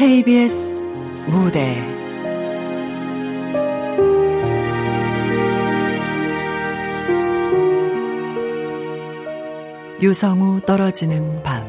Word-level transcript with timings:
KBS 0.00 0.82
무대. 1.26 1.76
유성우 10.00 10.62
떨어지는 10.62 11.42
밤. 11.42 11.66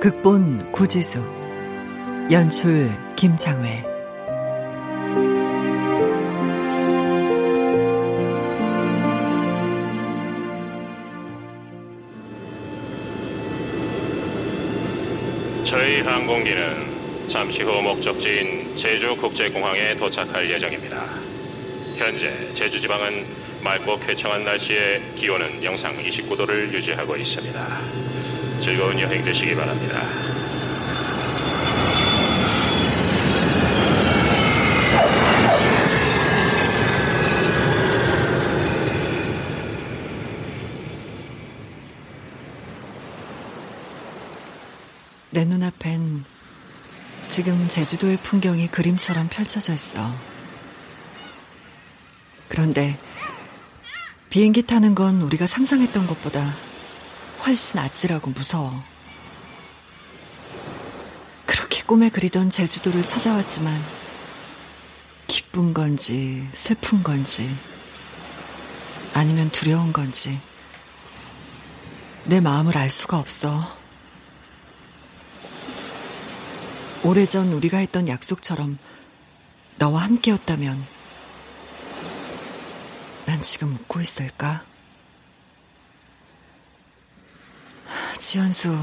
극본 0.00 0.72
구지수 0.72 1.22
연출 2.32 2.90
김창회 3.14 3.89
저희 15.70 16.00
항공기는 16.00 17.28
잠시 17.28 17.62
후 17.62 17.80
목적지인 17.80 18.74
제주국제공항에 18.74 19.94
도착할 19.94 20.50
예정입니다. 20.50 21.06
현재 21.94 22.52
제주 22.52 22.80
지방은 22.80 23.24
맑고 23.62 24.00
쾌청한 24.00 24.44
날씨에 24.44 25.00
기온은 25.14 25.62
영상 25.62 25.96
29도를 25.96 26.72
유지하고 26.74 27.14
있습니다. 27.14 27.82
즐거운 28.60 28.98
여행 28.98 29.22
되시기 29.22 29.54
바랍니다. 29.54 30.39
내 45.30 45.44
눈앞엔 45.44 46.24
지금 47.28 47.68
제주도의 47.68 48.16
풍경이 48.16 48.68
그림처럼 48.68 49.28
펼쳐져 49.28 49.72
있어. 49.72 50.12
그런데 52.48 52.98
비행기 54.28 54.62
타는 54.62 54.96
건 54.96 55.22
우리가 55.22 55.46
상상했던 55.46 56.08
것보다 56.08 56.56
훨씬 57.46 57.78
아찔하고 57.78 58.30
무서워. 58.30 58.82
그렇게 61.46 61.84
꿈에 61.84 62.08
그리던 62.08 62.50
제주도를 62.50 63.06
찾아왔지만 63.06 63.80
기쁜 65.28 65.72
건지 65.72 66.48
슬픈 66.54 67.04
건지 67.04 67.48
아니면 69.12 69.50
두려운 69.50 69.92
건지 69.92 70.40
내 72.24 72.40
마음을 72.40 72.76
알 72.76 72.90
수가 72.90 73.18
없어. 73.18 73.79
오래전 77.02 77.52
우리가 77.54 77.78
했던 77.78 78.08
약속처럼 78.08 78.78
너와 79.78 80.02
함께였다면 80.02 80.84
난 83.24 83.40
지금 83.40 83.74
웃고 83.74 84.00
있을까? 84.00 84.64
지연수, 88.18 88.76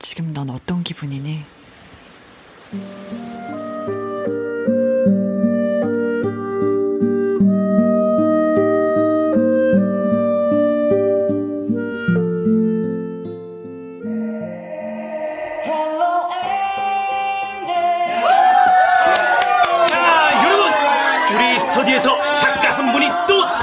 지금 0.00 0.32
넌 0.32 0.50
어떤 0.50 0.82
기분이니? 0.82 1.44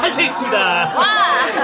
또 0.07 0.13
탄생했습니다. 0.13 0.94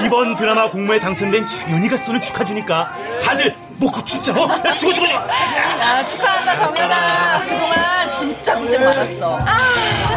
이번 0.05 0.35
드라마 0.35 0.67
공모에 0.69 0.99
당선된 0.99 1.45
정연이가 1.45 1.95
쏘는 1.97 2.21
축하주니까 2.21 2.93
다들 3.21 3.55
먹고 3.79 4.03
죽자, 4.03 4.33
어? 4.33 4.49
야, 4.65 4.75
죽어, 4.75 4.93
죽어, 4.93 5.07
죽어! 5.07 5.19
야, 5.19 6.05
축하한다, 6.05 6.55
정연아. 6.55 7.41
그동안 7.45 8.11
진짜 8.11 8.55
고생 8.55 8.83
많았어. 8.83 9.39
아, 9.45 9.57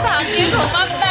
다들 0.07 0.51
고맙다 0.51 0.89
정말. 0.89 1.06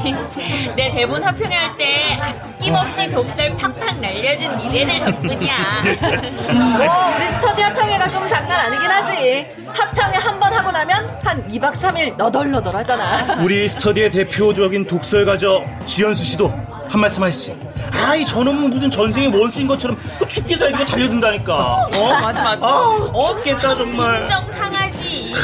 내 0.76 0.90
대본 0.90 1.22
합평회 1.22 1.54
할때 1.54 2.18
아낌없이 2.20 3.10
독설 3.10 3.56
팍팍 3.56 4.00
날려준 4.00 4.56
니네들 4.58 4.98
덕분이야. 5.00 5.56
뭐, 6.78 7.16
우리 7.16 7.28
스터디 7.28 7.62
합평회가 7.62 8.10
좀 8.10 8.26
장난 8.28 8.66
아니긴 8.66 8.90
하지. 8.90 9.46
합평회 9.66 10.16
한 10.18 10.40
번 10.40 10.52
하고 10.54 10.70
나면 10.70 11.18
한 11.22 11.46
2박 11.48 11.72
3일 11.74 12.16
너덜너덜 12.16 12.74
하잖아. 12.76 13.36
우리 13.44 13.68
스터디의 13.68 14.08
대표적인 14.10 14.86
독설가죠. 14.86 15.64
지연수 15.84 16.24
씨도 16.24 16.48
한 16.88 17.00
말씀 17.00 17.22
하시지. 17.22 17.54
아이, 18.02 18.24
저놈은 18.24 18.70
무슨 18.70 18.90
전생의 18.90 19.28
원수인 19.38 19.66
것처럼 19.66 19.96
그 20.18 20.26
죽기 20.26 20.56
살기로 20.56 20.84
달려든다니까. 20.86 21.54
어? 21.54 21.88
맞아 22.22 22.42
맞아. 22.42 22.66
아, 22.66 23.34
죽겠다, 23.36 23.74
정말. 23.74 24.22
인정 24.22 24.46
상하지. 24.52 25.34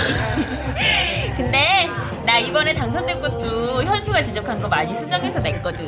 이번에 2.57 2.73
당선된 2.73 3.21
것도 3.21 3.85
현수가 3.85 4.23
지적한 4.23 4.63
거 4.63 4.67
많이 4.67 4.95
수정해서 4.95 5.39
냈거든. 5.41 5.87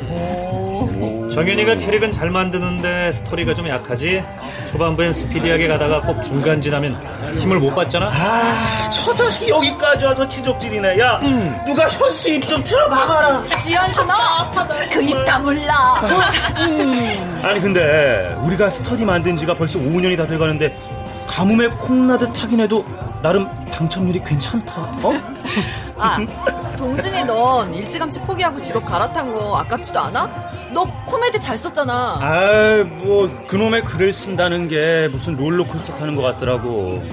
정현이가 1.31 1.75
캐릭은 1.77 2.11
잘 2.11 2.29
만드는데 2.29 3.11
스토리가 3.11 3.55
좀 3.55 3.67
약하지. 3.67 4.23
초반부엔 4.67 5.11
스피디하게 5.11 5.67
가다가 5.67 5.99
꼭 6.01 6.21
중간 6.21 6.61
지나면 6.61 6.95
힘을 7.39 7.57
못 7.59 7.73
받잖아. 7.73 8.05
아, 8.09 8.89
저 8.91 9.15
자식이 9.15 9.49
여기까지 9.49 10.05
와서 10.05 10.27
지적질이네. 10.27 10.99
야, 10.99 11.19
누가 11.65 11.89
현수 11.89 12.29
입 12.29 12.41
좀 12.47 12.63
틀어박아라. 12.63 13.43
지연수 13.63 14.05
너! 14.05 14.13
그 14.91 15.01
입 15.01 15.25
다물라. 15.25 16.01
아니 17.41 17.59
근데 17.61 18.37
우리가 18.43 18.69
스터디 18.69 19.05
만든 19.05 19.35
지가 19.35 19.55
벌써 19.55 19.79
5년이 19.79 20.15
다 20.15 20.27
돼가는데 20.27 20.77
가뭄에 21.25 21.67
콩나듯 21.67 22.43
하긴 22.43 22.59
해도 22.59 22.85
나름 23.21 23.47
당첨률이 23.71 24.21
괜찮다. 24.23 24.81
어? 25.03 25.13
아, 25.97 26.17
동진이 26.77 27.25
넌 27.25 27.73
일찌감치 27.73 28.21
포기하고 28.21 28.61
직업 28.61 28.85
갈아탄 28.85 29.31
거 29.33 29.57
아깝지도 29.57 29.99
않아? 29.99 30.49
너 30.73 30.85
코미디 31.05 31.39
잘 31.39 31.57
썼잖아. 31.57 32.19
아이 32.21 32.83
뭐 32.83 33.27
그놈의 33.47 33.83
글을 33.83 34.13
쓴다는 34.13 34.67
게 34.67 35.09
무슨 35.11 35.35
롤러코스터 35.35 35.95
타는 35.95 36.15
것 36.15 36.21
같더라고. 36.21 37.03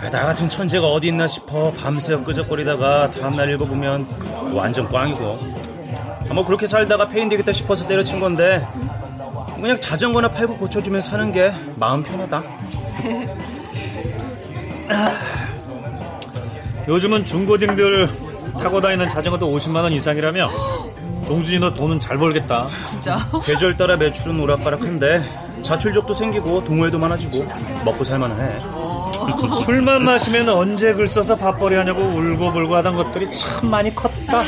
아, 0.00 0.10
나 0.10 0.26
같은 0.26 0.48
천재가 0.48 0.86
어디 0.86 1.08
있나 1.08 1.26
싶어 1.26 1.72
밤새 1.72 2.16
끄적거리다가 2.16 3.10
다음날 3.10 3.50
읽어보면 3.50 4.52
완전 4.54 4.88
꽝이고. 4.88 5.38
아, 6.30 6.34
뭐 6.34 6.44
그렇게 6.44 6.66
살다가 6.66 7.08
폐인 7.08 7.28
되겠다 7.28 7.52
싶어서 7.52 7.86
때려친 7.86 8.20
건데 8.20 8.66
그냥 9.60 9.78
자전거나 9.80 10.30
팔고 10.30 10.56
고쳐주면서 10.56 11.10
사는 11.10 11.30
게 11.32 11.52
마음 11.76 12.02
편하다. 12.02 12.42
요즘은 16.88 17.24
중고딩들 17.24 18.08
타고 18.58 18.80
다니는 18.80 19.08
자전거도 19.08 19.48
50만 19.56 19.76
원 19.82 19.92
이상이라며. 19.92 20.50
동준이 21.26 21.60
너 21.60 21.72
돈은 21.72 22.00
잘 22.00 22.18
벌겠다. 22.18 22.66
진짜? 22.84 23.16
계절 23.44 23.76
따라 23.76 23.96
매출은 23.96 24.38
오락가락한데 24.40 25.60
자출족도 25.62 26.12
생기고 26.12 26.64
동호회도 26.64 26.98
많아지고 26.98 27.46
먹고 27.84 28.02
살만해. 28.02 28.58
술만 29.64 30.02
마시면 30.04 30.48
언제 30.48 30.92
글 30.92 31.06
써서 31.06 31.36
밥벌이 31.36 31.76
하냐고 31.76 32.02
울고불고 32.02 32.74
하던 32.76 32.96
것들이 32.96 33.34
참 33.36 33.70
많이 33.70 33.94
컸다. 33.94 34.42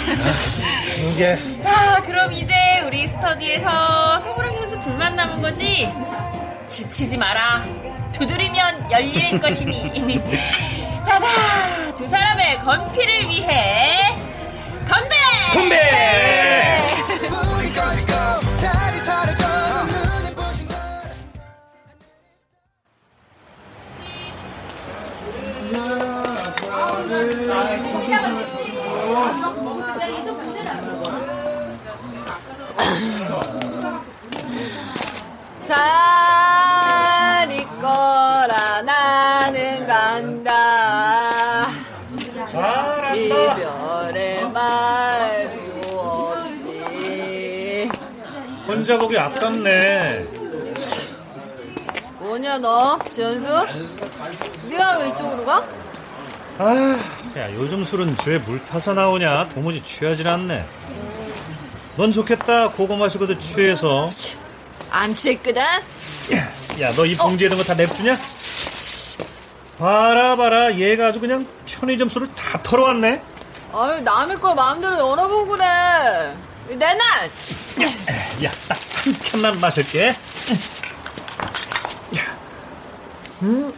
이게 1.13 1.39
자, 1.63 2.03
그럼 2.05 2.33
이제 2.33 2.53
우리 2.85 3.07
스터디에서 3.07 4.19
성우랑 4.19 4.55
현수 4.55 4.81
둘만 4.81 5.15
남은 5.15 5.41
거지? 5.41 5.89
지치지 6.69 7.17
마라. 7.19 7.65
두드리면 8.13 8.91
열릴 8.91 9.41
것이니. 9.41 10.21
자자, 11.05 11.95
두 11.95 12.07
사람의 12.07 12.59
건피를 12.61 13.29
위해 13.29 14.17
건배! 14.89 15.15
건배! 15.53 16.85
자 48.85 48.99
보기 48.99 49.19
아깝네. 49.19 50.25
뭐냐 52.19 52.59
너, 52.59 52.99
지현수? 53.11 53.47
네가 54.69 54.99
왜 54.99 55.09
이쪽으로 55.09 55.45
가? 55.45 55.65
아, 56.59 56.99
야 57.37 57.53
요즘 57.55 57.83
술은 57.85 58.17
왜 58.27 58.39
물 58.39 58.63
타서 58.65 58.93
나오냐? 58.95 59.49
도무지 59.55 59.83
취하질 59.83 60.29
않네. 60.29 60.65
넌 61.97 62.13
좋겠다. 62.13 62.71
고거 62.71 62.97
마시고도 62.97 63.39
취해서. 63.39 64.07
안 64.91 65.15
취했거든? 65.15 65.63
야, 65.63 66.93
너 66.95 67.05
이 67.07 67.17
봉지에 67.17 67.49
있는 67.49 67.57
거다 67.63 67.75
냅주냐? 67.75 68.17
봐라 69.79 70.37
봐라 70.37 70.73
얘가 70.77 71.09
아주 71.09 71.21
그냥 71.21 71.47
편의점 71.67 72.09
술을 72.09 72.29
다 72.35 72.63
털어왔네. 72.63 73.21
아유 73.73 74.01
남의 74.03 74.37
걸 74.39 74.55
마음대로 74.55 74.99
열어보고 74.99 75.47
그래. 75.49 75.65
내놔. 76.69 77.25
야, 78.45 78.51
딱한 78.69 79.19
캔만 79.23 79.61
마실게. 79.61 80.15
음. 83.43 83.73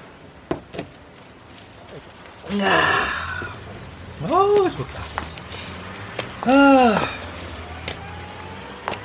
아, 4.23 4.71
좋다. 4.71 5.01
아. 6.43 7.09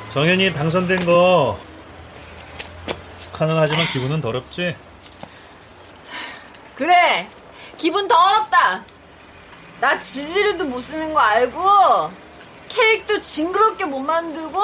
정현이 0.10 0.54
당선된 0.54 1.06
거 1.06 1.60
축하는 3.22 3.58
하지만 3.58 3.86
기분은 3.88 4.22
더럽지? 4.22 4.76
그래. 6.76 7.28
기분 7.78 8.08
더럽다. 8.08 8.84
나 9.80 9.98
지지리도 9.98 10.66
못 10.66 10.82
쓰는 10.82 11.14
거 11.14 11.20
알고 11.20 12.12
캐릭터 12.72 13.20
징그럽게 13.20 13.86
못 13.86 14.00
만들고 14.00 14.60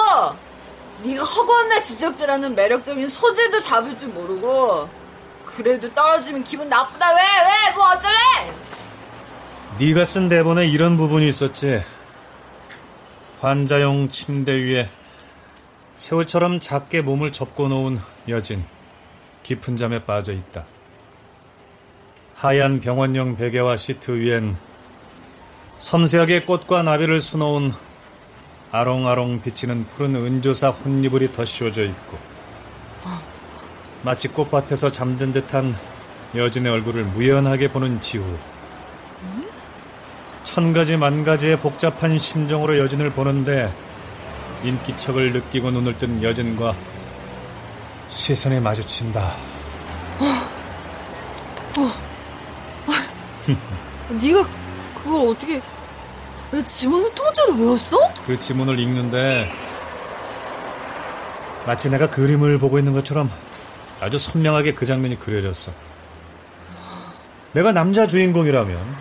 네가 1.03 1.23
허구한 1.23 1.81
지적질하는 1.83 2.55
매력적인 2.55 3.07
소재도 3.07 3.59
잡을 3.59 3.97
줄 3.97 4.09
모르고 4.09 4.89
그래도 5.45 5.93
떨어지면 5.93 6.43
기분 6.43 6.69
나쁘다 6.69 7.09
왜 7.11 7.21
왜 7.21 7.75
뭐 7.75 7.85
어쩔래 7.91 8.15
네가 9.79 10.05
쓴 10.05 10.27
대본에 10.29 10.65
이런 10.67 10.97
부분이 10.97 11.27
있었지. 11.27 11.83
환자용 13.41 14.09
침대 14.09 14.51
위에 14.53 14.89
새우처럼 15.93 16.59
작게 16.59 17.01
몸을 17.01 17.31
접고 17.31 17.67
놓은 17.67 17.99
여진. 18.27 18.65
깊은 19.43 19.77
잠에 19.77 20.03
빠져 20.03 20.31
있다. 20.33 20.65
하얀 22.35 22.81
병원용 22.81 23.37
베개와 23.37 23.77
시트 23.77 24.11
위엔 24.19 24.57
섬세하게 25.77 26.43
꽃과 26.43 26.81
나비를 26.81 27.21
수놓은 27.21 27.73
아롱아롱 28.77 29.41
비치는 29.41 29.87
푸른 29.87 30.13
은조사 30.15 30.69
혼이불이 30.69 31.33
덧씌워져 31.33 31.83
있고 31.83 32.17
마치 34.03 34.27
꽃밭에서 34.27 34.91
잠든 34.91 35.33
듯한 35.33 35.75
여진의 36.35 36.71
얼굴을 36.71 37.05
무연하게 37.05 37.69
보는 37.69 37.99
지우. 38.01 38.23
천 40.43 40.73
가지 40.73 40.95
만 40.95 41.25
가지의 41.25 41.57
복잡한 41.57 42.19
심정으로 42.19 42.77
여진을 42.77 43.09
보는데 43.11 43.73
인기척을 44.63 45.33
느끼고 45.33 45.71
눈을 45.71 45.97
뜬 45.97 46.21
여진과 46.21 46.75
시선이 48.09 48.59
마주친다. 48.59 49.33
네가 54.21 54.47
그걸 54.95 55.29
어떻게 55.29 55.55
왜 55.55 55.61
지문을 56.65 57.13
통째로 57.13 57.53
외웠어? 57.55 57.97
그 58.25 58.37
지문을 58.39 58.79
읽는데 58.79 59.51
마치 61.65 61.89
내가 61.89 62.09
그림을 62.09 62.57
보고 62.57 62.79
있는 62.79 62.93
것처럼 62.93 63.29
아주 63.99 64.17
선명하게 64.17 64.73
그 64.73 64.85
장면이 64.85 65.19
그려졌어. 65.19 65.71
내가 67.51 67.71
남자 67.71 68.07
주인공이라면 68.07 68.95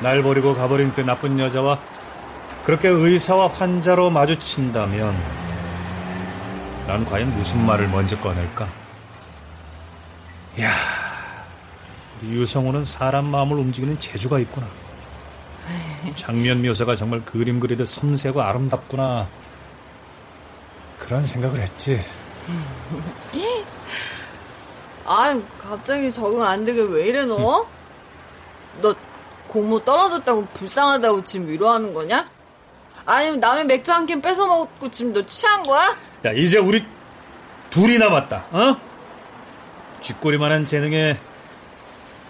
날 0.00 0.22
버리고 0.22 0.54
가버린 0.54 0.92
그 0.92 1.02
나쁜 1.02 1.38
여자와 1.38 1.78
그렇게 2.64 2.88
의사와 2.88 3.48
환자로 3.48 4.10
마주친다면 4.10 5.16
난 6.86 7.04
과연 7.04 7.30
무슨 7.36 7.64
말을 7.64 7.88
먼저 7.88 8.18
꺼낼까? 8.18 8.68
야, 10.60 10.72
우리 12.20 12.32
유성우는 12.32 12.84
사람 12.84 13.26
마음을 13.26 13.56
움직이는 13.58 13.98
재주가 14.00 14.38
있구나. 14.40 14.66
장면 16.16 16.62
묘사가 16.62 16.96
정말 16.96 17.24
그림 17.24 17.60
그리듯 17.60 17.86
섬세하고 17.88 18.42
아름답구나. 18.42 19.28
그런 20.98 21.24
생각을 21.24 21.60
했지. 21.60 22.04
아 25.04 25.38
갑자기 25.60 26.10
적응 26.12 26.42
안 26.42 26.64
되게 26.64 26.80
왜 26.82 27.06
이래 27.08 27.24
너? 27.24 27.66
너 28.80 28.94
공모 29.48 29.78
떨어졌다고 29.84 30.46
불쌍하다고 30.54 31.24
지금 31.24 31.48
위로하는 31.48 31.92
거냐? 31.92 32.28
아니면 33.04 33.40
남의 33.40 33.66
맥주 33.66 33.92
한 33.92 34.06
캔 34.06 34.22
뺏어 34.22 34.46
먹고 34.46 34.90
지금 34.90 35.12
너 35.12 35.24
취한 35.26 35.62
거야? 35.64 35.96
야, 36.24 36.32
이제 36.32 36.58
우리 36.58 36.84
둘이 37.70 37.98
남았다. 37.98 38.44
어? 38.52 38.76
쥐꼬리만한 40.00 40.64
재능에 40.66 41.18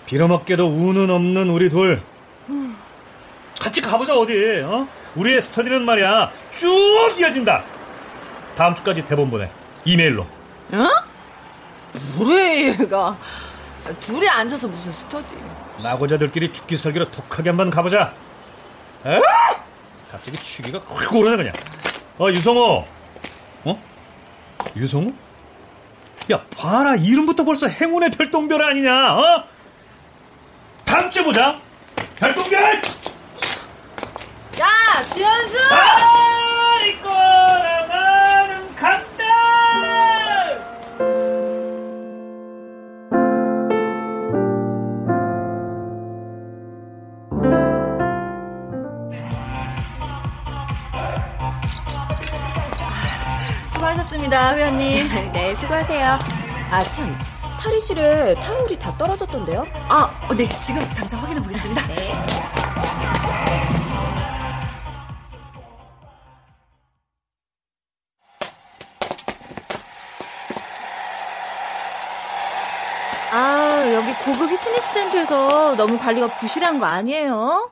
빌어먹게도 0.06 0.66
우는 0.66 1.10
없는 1.10 1.48
우리 1.50 1.68
둘. 1.68 2.02
같이 3.62 3.80
가보자 3.80 4.16
어디? 4.16 4.60
어? 4.66 4.88
우리의 5.14 5.40
스터디는 5.40 5.84
말이야 5.84 6.32
쭉 6.52 6.68
이어진다. 7.16 7.62
다음 8.56 8.74
주까지 8.74 9.04
대본 9.04 9.30
보내. 9.30 9.48
이메일로. 9.84 10.26
응? 10.72 10.88
뭐래 12.16 12.70
얘가 12.70 13.16
둘이 14.00 14.28
앉아서 14.28 14.66
무슨 14.66 14.92
스터디 14.92 15.26
나고자들끼리 15.82 16.52
죽기 16.52 16.76
살기로 16.76 17.12
독하게 17.12 17.50
한번 17.50 17.70
가보자. 17.70 18.12
에? 19.06 19.20
갑자기 20.10 20.36
취기가 20.38 20.80
확 20.88 21.14
오르네 21.14 21.36
그냥. 21.36 21.52
어 22.18 22.28
유성호. 22.30 22.84
어? 23.64 23.82
유성호? 24.74 25.12
야 26.32 26.42
봐라 26.56 26.96
이름부터 26.96 27.44
벌써 27.44 27.68
행운의 27.68 28.10
별똥별 28.10 28.60
아니냐? 28.60 29.14
어? 29.18 29.44
다음 30.84 31.08
주에 31.12 31.22
보자. 31.22 31.56
별똥별. 32.16 32.82
야 34.62 35.02
지현수 35.12 35.54
아 35.74 36.82
이 36.84 37.00
거라 37.00 37.86
나는 37.86 38.74
간다. 38.74 39.22
수고하셨습니다 53.70 54.54
회원님 54.54 55.08
네, 55.32 55.54
수고하세요. 55.54 56.18
아, 56.70 56.82
참. 56.84 57.16
탈의실에 57.60 58.34
타올이 58.36 58.76
다 58.78 58.92
떨어졌던데요? 58.98 59.64
아, 59.88 60.10
어, 60.28 60.34
네 60.34 60.48
지금 60.58 60.82
당장 60.94 61.20
확인해 61.20 61.40
보겠습니다 61.40 61.80
아, 61.80 62.61
여기 74.02 74.12
고급 74.24 74.50
피트니스 74.50 74.92
센터에서 74.94 75.76
너무 75.76 75.96
관리가 75.98 76.26
부실한 76.38 76.80
거 76.80 76.86
아니에요? 76.86 77.70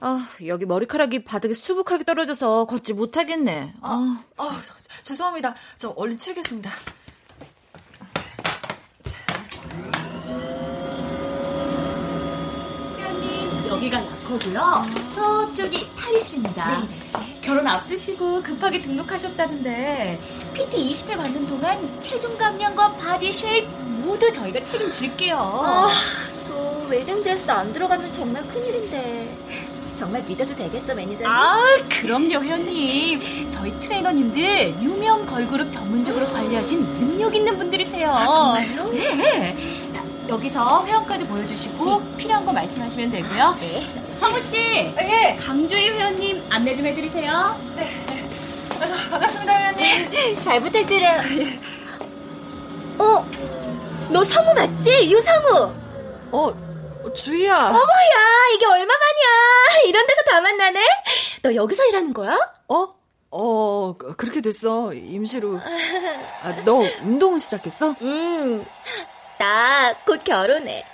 아, 0.00 0.26
여기 0.46 0.64
머리카락이 0.64 1.24
바닥에 1.24 1.52
수북하게 1.52 2.04
떨어져서 2.04 2.64
걷지 2.66 2.94
못하겠네. 2.94 3.74
아, 3.82 4.22
어, 4.38 4.44
죄송합니다 5.02 5.54
저 5.78 5.90
얼른 5.90 6.16
치우겠습니다 6.18 6.70
회원님 12.96 13.68
여기가 13.68 13.98
락커고요. 14.04 14.82
저쪽이 15.14 15.88
탈의실입니다. 15.96 16.82
결혼 17.40 17.66
앞두시고 17.66 18.42
급하게 18.42 18.82
등록하셨다는데 18.82 20.18
PT 20.54 20.76
20회 20.90 21.16
받는 21.16 21.46
동안 21.46 22.00
체중 22.00 22.36
감량과 22.36 22.96
body 22.96 23.30
shape 23.30 23.68
모두 24.06 24.30
저희가 24.30 24.62
책임질게요. 24.62 25.36
아, 25.36 25.90
저 26.46 26.54
웨딩 26.88 27.22
드레스도 27.22 27.52
안 27.52 27.72
들어가면 27.72 28.12
정말 28.12 28.46
큰일인데. 28.46 29.36
정말 29.96 30.22
믿어도 30.22 30.54
되겠죠, 30.54 30.94
매니저님? 30.94 31.26
아, 31.26 31.56
그럼요, 31.88 32.42
회원님. 32.42 33.50
저희 33.50 33.72
트레이너님들 33.80 34.74
유명 34.82 35.24
걸그룹 35.26 35.72
전문적으로 35.72 36.28
관리하신 36.28 36.80
능력 37.00 37.34
있는 37.34 37.56
분들이세요. 37.56 38.10
아, 38.10 38.26
정말요? 38.26 38.90
네. 38.92 39.56
자, 39.92 40.04
여기서 40.28 40.84
회원카드 40.84 41.26
보여주시고 41.26 42.02
필요한 42.18 42.44
거 42.44 42.52
말씀하시면 42.52 43.10
되고요. 43.10 43.56
네. 43.58 43.86
성우 44.14 44.38
씨, 44.40 44.58
예. 44.58 45.36
강주희 45.40 45.90
회원님 45.90 46.42
안내 46.50 46.76
좀 46.76 46.86
해드리세요. 46.86 47.32
아, 47.32 47.56
반갑습니다, 49.10 49.52
회원님. 49.56 50.36
잘 50.44 50.60
부탁드려요. 50.60 51.20
어? 52.98 53.24
너 54.10 54.22
성우 54.24 54.54
맞지? 54.54 55.10
유성우. 55.10 55.72
어, 56.32 57.12
주희야. 57.14 57.54
어머야, 57.68 58.48
이게 58.54 58.66
얼마만이야. 58.66 59.82
이런 59.86 60.06
데서 60.06 60.22
다 60.22 60.40
만나네? 60.40 60.80
너 61.42 61.54
여기서 61.54 61.84
일하는 61.86 62.12
거야? 62.12 62.38
어? 62.68 62.94
어, 63.30 63.94
그- 63.98 64.14
그렇게 64.16 64.40
됐어. 64.40 64.92
임시로. 64.92 65.58
아, 66.42 66.54
너 66.64 66.76
운동 67.02 67.38
시작했어? 67.38 67.94
음, 68.00 68.64
나 69.38 69.94
곧 70.06 70.22
결혼해. 70.24 70.84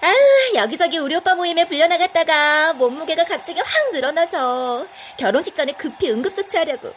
아, 0.00 0.12
여기저기 0.56 0.98
우리 0.98 1.14
오빠 1.16 1.34
모임에 1.34 1.66
불려나갔다가 1.66 2.72
몸무게가 2.74 3.24
갑자기 3.24 3.60
확 3.60 3.92
늘어나서 3.92 4.86
결혼식 5.16 5.54
전에 5.54 5.72
급히 5.72 6.10
응급조치하려고. 6.10 6.92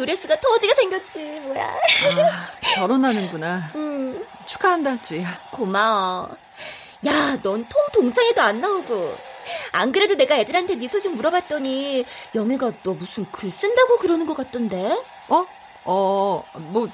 드레스가 0.00 0.38
터지게 0.38 0.74
생겼지, 0.74 1.18
뭐야. 1.46 1.64
아, 1.64 2.48
결혼하는구나. 2.74 3.62
음, 3.76 4.26
축하한다, 4.44 5.00
주희야. 5.02 5.40
고마워. 5.50 6.36
야, 7.06 7.36
넌 7.42 7.64
통 7.66 7.70
동창회도 7.94 8.42
안 8.42 8.60
나오고. 8.60 9.16
안 9.72 9.92
그래도 9.92 10.14
내가 10.16 10.36
애들한테 10.36 10.74
네 10.76 10.88
소식 10.88 11.14
물어봤더니 11.14 12.04
영애가 12.34 12.72
너 12.82 12.92
무슨 12.92 13.24
글 13.30 13.50
쓴다고 13.50 13.96
그러는 13.98 14.26
것 14.26 14.36
같던데? 14.36 15.00
어? 15.28 15.46
어, 15.84 16.44
뭐, 16.54 16.88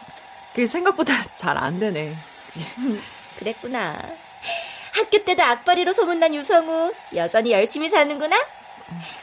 그게 0.51 0.67
생각보다 0.67 1.13
잘 1.35 1.57
안 1.59 1.81
되네. 1.81 2.15
그랬구나. 3.39 3.99
학교 4.93 5.25
때도 5.25 5.43
악바리로 5.43 5.93
소문난 5.93 6.35
유성우 6.35 6.93
여전히 7.17 7.51
열심히 7.53 7.89
사는구나. 7.89 8.37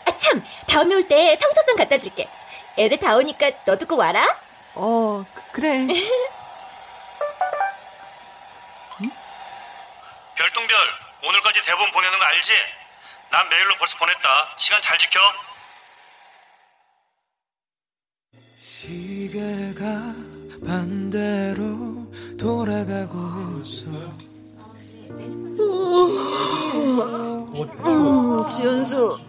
아 0.05 0.17
참, 0.17 0.43
다음에 0.67 0.95
올 0.95 1.07
때 1.07 1.37
청첩장 1.37 1.75
갖다 1.77 1.97
줄게. 1.97 2.27
애들 2.79 2.97
다 2.97 3.15
오니까 3.15 3.51
너도 3.65 3.85
꼭 3.85 3.99
와라. 3.99 4.25
어, 4.75 5.25
그- 5.33 5.51
그래. 5.51 5.85
별똥별, 10.37 10.77
오늘까지 11.27 11.61
대본 11.63 11.91
보내는 11.91 12.17
거 12.17 12.23
알지? 12.25 12.53
난 13.31 13.47
메일로 13.49 13.75
벌써 13.75 13.97
보냈다. 13.97 14.55
시간 14.57 14.81
잘 14.81 14.97
지켜. 14.97 15.19
시계가 18.57 19.83
반대로 20.65 22.09
돌아가고 22.39 23.59
있어. 23.61 23.91
음, 27.85 28.45
지연수. 28.47 29.28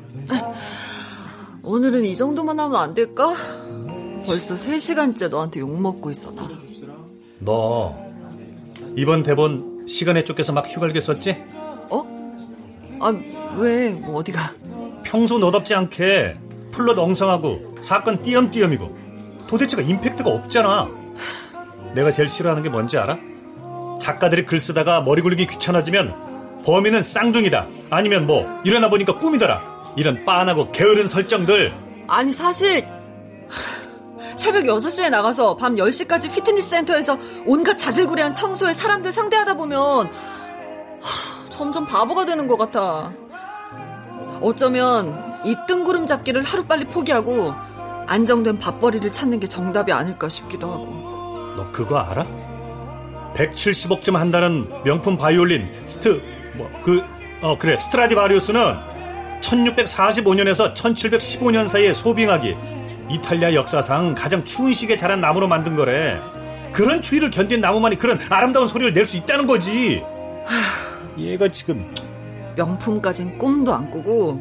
오늘은 1.70 2.04
이 2.04 2.16
정도만 2.16 2.58
하면 2.58 2.74
안 2.80 2.94
될까? 2.94 3.32
벌써 4.26 4.56
3시간째 4.56 5.28
너한테 5.28 5.60
욕먹고 5.60 6.10
있어, 6.10 6.34
나. 6.34 6.48
너 7.38 7.96
이번 8.96 9.22
대본 9.22 9.86
시간에 9.86 10.24
쫓겨서 10.24 10.52
막 10.52 10.66
휘갈겨 10.66 11.00
썼지? 11.00 11.36
어? 11.90 12.04
아, 12.98 13.14
왜? 13.56 13.90
뭐 13.90 14.16
어디가? 14.16 14.40
평소 15.04 15.38
너답지 15.38 15.72
않게 15.74 16.36
플롯 16.72 16.98
엉성하고 16.98 17.76
사건 17.82 18.20
띄엄띄엄이고 18.20 19.46
도대체가 19.46 19.80
임팩트가 19.82 20.28
없잖아. 20.28 20.90
내가 21.94 22.10
제일 22.10 22.28
싫어하는 22.28 22.64
게 22.64 22.68
뭔지 22.68 22.98
알아? 22.98 23.16
작가들이 24.00 24.44
글 24.44 24.58
쓰다가 24.58 25.02
머리 25.02 25.22
굴리기 25.22 25.46
귀찮아지면 25.46 26.62
범인은 26.66 27.04
쌍둥이다. 27.04 27.68
아니면 27.90 28.26
뭐 28.26 28.44
일어나 28.64 28.90
보니까 28.90 29.20
꿈이더라. 29.20 29.79
이런 29.96 30.24
빤하고 30.24 30.70
게으른 30.72 31.06
설정들 31.08 31.72
아니, 32.06 32.32
사실, 32.32 32.86
새벽 34.36 34.64
6시에 34.64 35.10
나가서 35.10 35.56
밤 35.56 35.76
10시까지 35.76 36.32
피트니스 36.34 36.68
센터에서 36.70 37.16
온갖 37.46 37.76
자질구레한 37.76 38.32
청소에 38.32 38.72
사람들 38.72 39.12
상대하다 39.12 39.54
보면, 39.54 40.06
하, 40.08 41.50
점점 41.50 41.86
바보가 41.86 42.24
되는 42.24 42.48
것 42.48 42.56
같아. 42.56 43.12
어쩌면 44.40 45.34
이 45.44 45.54
뜬구름 45.68 46.06
잡기를 46.06 46.42
하루빨리 46.42 46.86
포기하고 46.86 47.54
안정된 48.06 48.58
밥벌이를 48.58 49.12
찾는 49.12 49.38
게 49.38 49.46
정답이 49.46 49.92
아닐까 49.92 50.28
싶기도 50.28 50.72
하고. 50.72 50.86
너 51.56 51.70
그거 51.70 51.98
알아? 51.98 52.26
170억쯤 53.34 54.14
한다는 54.14 54.68
명품 54.84 55.16
바이올린 55.16 55.70
스트 55.86 56.20
뭐 56.56 56.68
그 56.82 57.20
어 57.42 57.56
그래 57.56 57.74
스트라디바리우스는 57.76 58.89
1645년에서 59.40 60.74
1715년 60.74 61.68
사이에 61.68 61.92
소빙하기 61.92 62.54
이탈리아 63.10 63.54
역사상 63.54 64.14
가장 64.14 64.44
추운 64.44 64.72
시기에 64.72 64.96
자란 64.96 65.20
나무로 65.20 65.48
만든 65.48 65.74
거래. 65.76 66.20
그런 66.72 67.02
추위를 67.02 67.30
견딘 67.30 67.60
나무만이 67.60 67.96
그런 67.98 68.20
아름다운 68.30 68.68
소리를 68.68 68.94
낼 68.94 69.04
수 69.04 69.16
있다는 69.16 69.46
거지. 69.46 70.02
얘가 71.18 71.48
지금 71.48 71.92
명품까진 72.56 73.38
꿈도 73.38 73.74
안 73.74 73.90
꾸고 73.90 74.40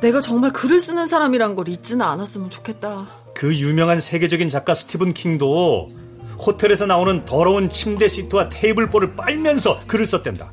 내가 0.00 0.20
정말 0.20 0.52
글을 0.52 0.80
쓰는 0.80 1.06
사람이란 1.06 1.56
걸 1.56 1.68
잊지는 1.68 2.06
않았으면 2.06 2.50
좋겠다. 2.50 3.08
그 3.34 3.54
유명한 3.56 4.00
세계적인 4.00 4.48
작가 4.48 4.72
스티븐 4.74 5.12
킹도 5.12 5.90
호텔에서 6.38 6.86
나오는 6.86 7.24
더러운 7.24 7.68
침대 7.68 8.06
시트와 8.08 8.48
테이블볼을 8.48 9.16
빨면서 9.16 9.80
글을 9.86 10.06
썼댄다. 10.06 10.52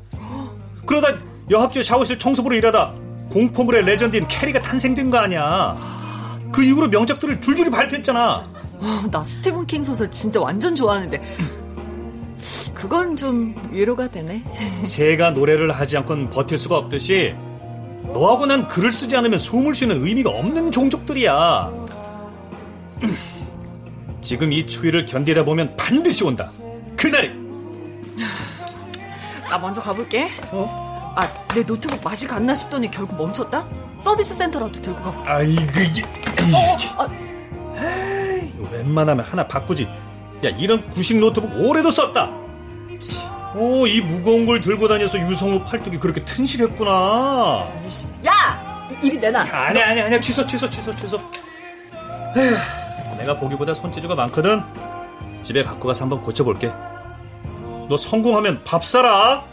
그러다 0.84 1.16
여학생 1.50 1.82
샤워실 1.82 2.18
청소부로 2.18 2.56
일하다 2.56 2.92
공포물의 3.30 3.84
레전드인 3.84 4.26
캐리가 4.26 4.60
탄생된 4.62 5.10
거 5.10 5.18
아니야. 5.18 5.76
그 6.52 6.62
이후로 6.62 6.88
명작들을 6.88 7.40
줄줄이 7.40 7.70
발표했잖아. 7.70 8.44
어, 8.80 9.02
나 9.10 9.22
스티븐 9.22 9.66
킹 9.66 9.82
소설 9.82 10.10
진짜 10.10 10.40
완전 10.40 10.74
좋아하는데 10.74 11.20
그건 12.74 13.16
좀 13.16 13.54
위로가 13.72 14.08
되네. 14.08 14.42
새가 14.84 15.30
노래를 15.32 15.72
하지 15.72 15.96
않고는 15.98 16.30
버틸 16.30 16.56
수가 16.56 16.76
없듯이 16.76 17.34
너하고 18.12 18.46
난 18.46 18.66
글을 18.68 18.90
쓰지 18.90 19.16
않으면 19.16 19.38
숨을 19.38 19.74
쉬는 19.74 20.06
의미가 20.06 20.30
없는 20.30 20.70
종족들이야. 20.70 21.70
지금 24.20 24.52
이 24.52 24.66
추위를 24.66 25.06
견디다 25.06 25.44
보면 25.44 25.76
반드시 25.76 26.24
온다. 26.24 26.50
그날이. 26.96 27.30
나 29.50 29.58
먼저 29.58 29.80
가볼게. 29.80 30.28
어? 30.50 30.87
아, 31.20 31.28
내 31.52 31.64
노트북 31.64 32.02
맛이 32.04 32.28
갔나 32.28 32.54
싶더니 32.54 32.88
결국 32.90 33.16
멈췄다? 33.16 33.66
서비스 33.96 34.34
센터라도 34.34 34.80
들고 34.80 35.02
가볼게. 35.02 35.28
아이고 35.28 35.62
이게. 35.80 36.02
어, 36.54 37.02
아, 37.02 37.08
에이, 37.76 38.52
웬만하면 38.70 39.24
하나 39.24 39.46
바꾸지. 39.46 39.84
야 40.44 40.48
이런 40.50 40.88
구식 40.90 41.18
노트북 41.18 41.50
오래도 41.56 41.90
썼다. 41.90 42.30
오, 43.56 43.84
이 43.88 44.00
무거운 44.00 44.46
걸 44.46 44.60
들고 44.60 44.86
다녀서 44.86 45.18
유성우 45.18 45.64
팔뚝이 45.64 45.98
그렇게 45.98 46.24
튼실했구나. 46.24 47.66
야! 48.26 48.88
이- 49.02 49.06
이리 49.06 49.18
내놔. 49.18 49.40
아니 49.50 49.82
아니 49.82 50.00
아니야 50.00 50.20
취소 50.20 50.46
취소 50.46 50.70
취소 50.70 50.94
취소. 50.94 51.16
에휴, 52.36 53.16
내가 53.18 53.34
보기보다 53.36 53.74
손재주가 53.74 54.14
많거든. 54.14 54.62
집에 55.42 55.64
갖고 55.64 55.88
가서 55.88 56.04
한번 56.04 56.22
고쳐볼게. 56.22 56.70
너 57.88 57.96
성공하면 57.96 58.62
밥 58.64 58.84
사라. 58.84 59.44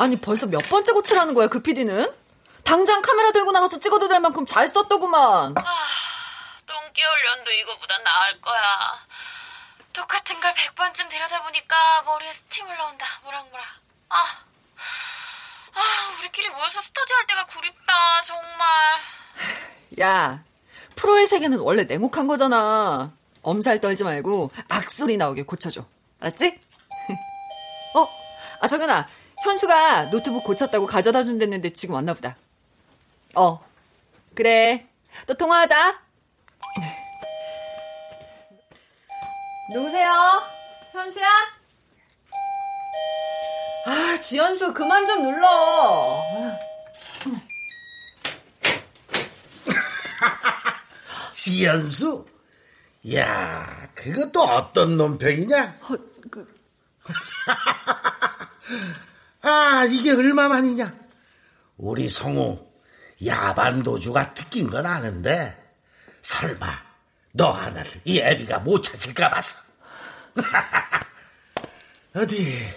아니, 0.00 0.16
벌써 0.16 0.46
몇 0.46 0.60
번째 0.60 0.92
고치라는 0.92 1.34
거야, 1.34 1.48
그 1.48 1.60
PD는? 1.60 2.10
당장 2.64 3.02
카메라 3.02 3.32
들고 3.32 3.52
나가서 3.52 3.80
찍어도 3.80 4.08
될 4.08 4.18
만큼 4.20 4.46
잘 4.46 4.66
썼더구만. 4.66 5.54
똥개 6.64 7.02
훈련도 7.04 7.50
이거보다 7.50 7.98
나을 7.98 8.40
거야. 8.40 9.06
똑같은 9.92 10.40
걸 10.40 10.54
100번쯤 10.54 11.06
들여다보니까 11.10 12.02
머리에 12.06 12.32
스팀 12.32 12.66
올라온다. 12.66 13.04
뭐랑뭐라. 13.24 13.62
아, 14.08 14.16
아, 15.74 16.18
우리끼리 16.18 16.48
모여서 16.48 16.80
스터디 16.80 17.12
할 17.12 17.26
때가 17.26 17.44
그립다. 17.48 18.20
정말. 18.22 18.98
야, 20.00 20.42
프로의 20.96 21.26
세계는 21.26 21.58
원래 21.58 21.84
냉혹한 21.84 22.26
거잖아. 22.26 23.12
엄살 23.42 23.82
떨지 23.82 24.04
말고 24.04 24.50
악소리 24.70 25.18
나오게 25.18 25.42
고쳐줘. 25.42 25.84
알았지? 26.20 26.58
어? 27.96 28.08
아, 28.60 28.66
정연아. 28.66 29.19
현수가 29.42 30.10
노트북 30.10 30.44
고쳤다고 30.44 30.86
가져다 30.86 31.22
준댔는데 31.22 31.72
지금 31.72 31.94
왔나 31.94 32.12
보다. 32.14 32.36
어. 33.34 33.64
그래. 34.34 34.86
또 35.26 35.34
통화하자. 35.34 35.98
누구세요? 39.72 40.42
현수야? 40.92 41.26
아, 43.86 44.18
지현수 44.20 44.74
그만 44.74 45.06
좀 45.06 45.22
눌러. 45.22 46.22
지연수? 51.32 52.26
야, 53.14 53.88
그것도 53.94 54.42
어떤 54.42 54.98
놈병이냐? 54.98 55.78
어, 55.80 55.94
그... 56.30 56.60
아, 59.42 59.84
이게 59.88 60.12
얼마만이냐? 60.12 60.94
우리 61.78 62.08
성우 62.08 62.66
야반도주가 63.24 64.34
특긴 64.34 64.68
건 64.70 64.84
아는데 64.86 65.56
설마 66.22 66.66
너 67.32 67.50
하나를 67.50 67.90
이 68.04 68.18
애비가 68.20 68.58
못 68.60 68.82
찾을까 68.82 69.30
봐서 69.30 69.58
어디 72.14 72.68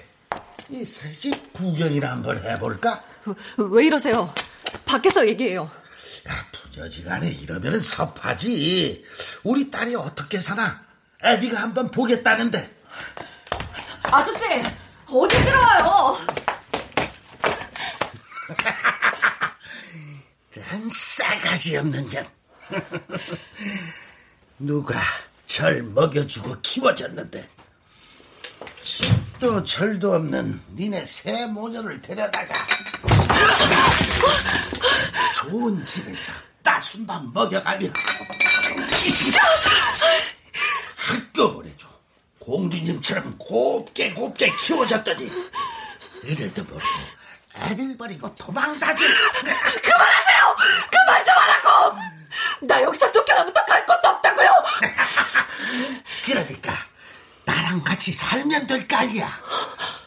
이 0.70 0.86
셋이 0.86 1.51
구경이나 1.53 2.12
한번 2.12 2.38
해볼까? 2.43 3.03
왜 3.58 3.86
이러세요? 3.86 4.34
밖에서 4.86 5.27
얘기해요. 5.27 5.70
야, 6.29 6.46
부녀지간에 6.51 7.29
이러면은 7.29 7.82
섭하지. 7.82 9.03
우리 9.43 9.70
딸이 9.70 9.96
어떻게 9.96 10.39
사나? 10.39 10.82
애비가 11.24 11.62
한번 11.62 11.91
보겠다는데. 11.91 12.70
아저씨, 14.03 14.39
어디 15.08 15.36
들어와요? 15.43 16.17
그런 20.54 20.88
싸가지 20.88 21.78
없는 21.78 22.10
년. 22.10 22.28
누가 24.60 25.02
절 25.48 25.82
먹여주고 25.82 26.62
키워줬는데 26.62 27.50
집도 28.80 29.64
절도 29.64 30.14
없는 30.14 30.62
니네 30.76 31.06
새 31.06 31.48
모녀를 31.48 32.02
데려다가 32.02 32.54
좋은 35.36 35.84
집에서 35.86 36.34
따순밥 36.62 37.34
먹여가며 37.34 37.88
학교 40.96 41.54
보내줘 41.54 41.88
공주님처럼 42.40 43.38
곱게 43.40 44.14
곱게 44.14 44.50
키워줬더니 44.64 45.30
이래도 46.24 46.64
모르고 46.64 47.23
애를 47.60 47.96
버리고 47.98 48.34
도망다니 48.36 49.00
그만하세요! 49.82 50.56
그만 50.92 51.24
좀 51.24 51.36
하라고! 51.38 51.98
나 52.62 52.82
여기서 52.82 53.12
쫓겨나면 53.12 53.54
더갈 53.54 53.86
곳도 53.86 54.08
없다고요! 54.10 54.50
그러니까 56.26 56.74
나랑 57.46 57.84
같이 57.84 58.12
살면 58.12 58.68
될 58.68 58.88
거 58.88 58.98
아니야 58.98 59.30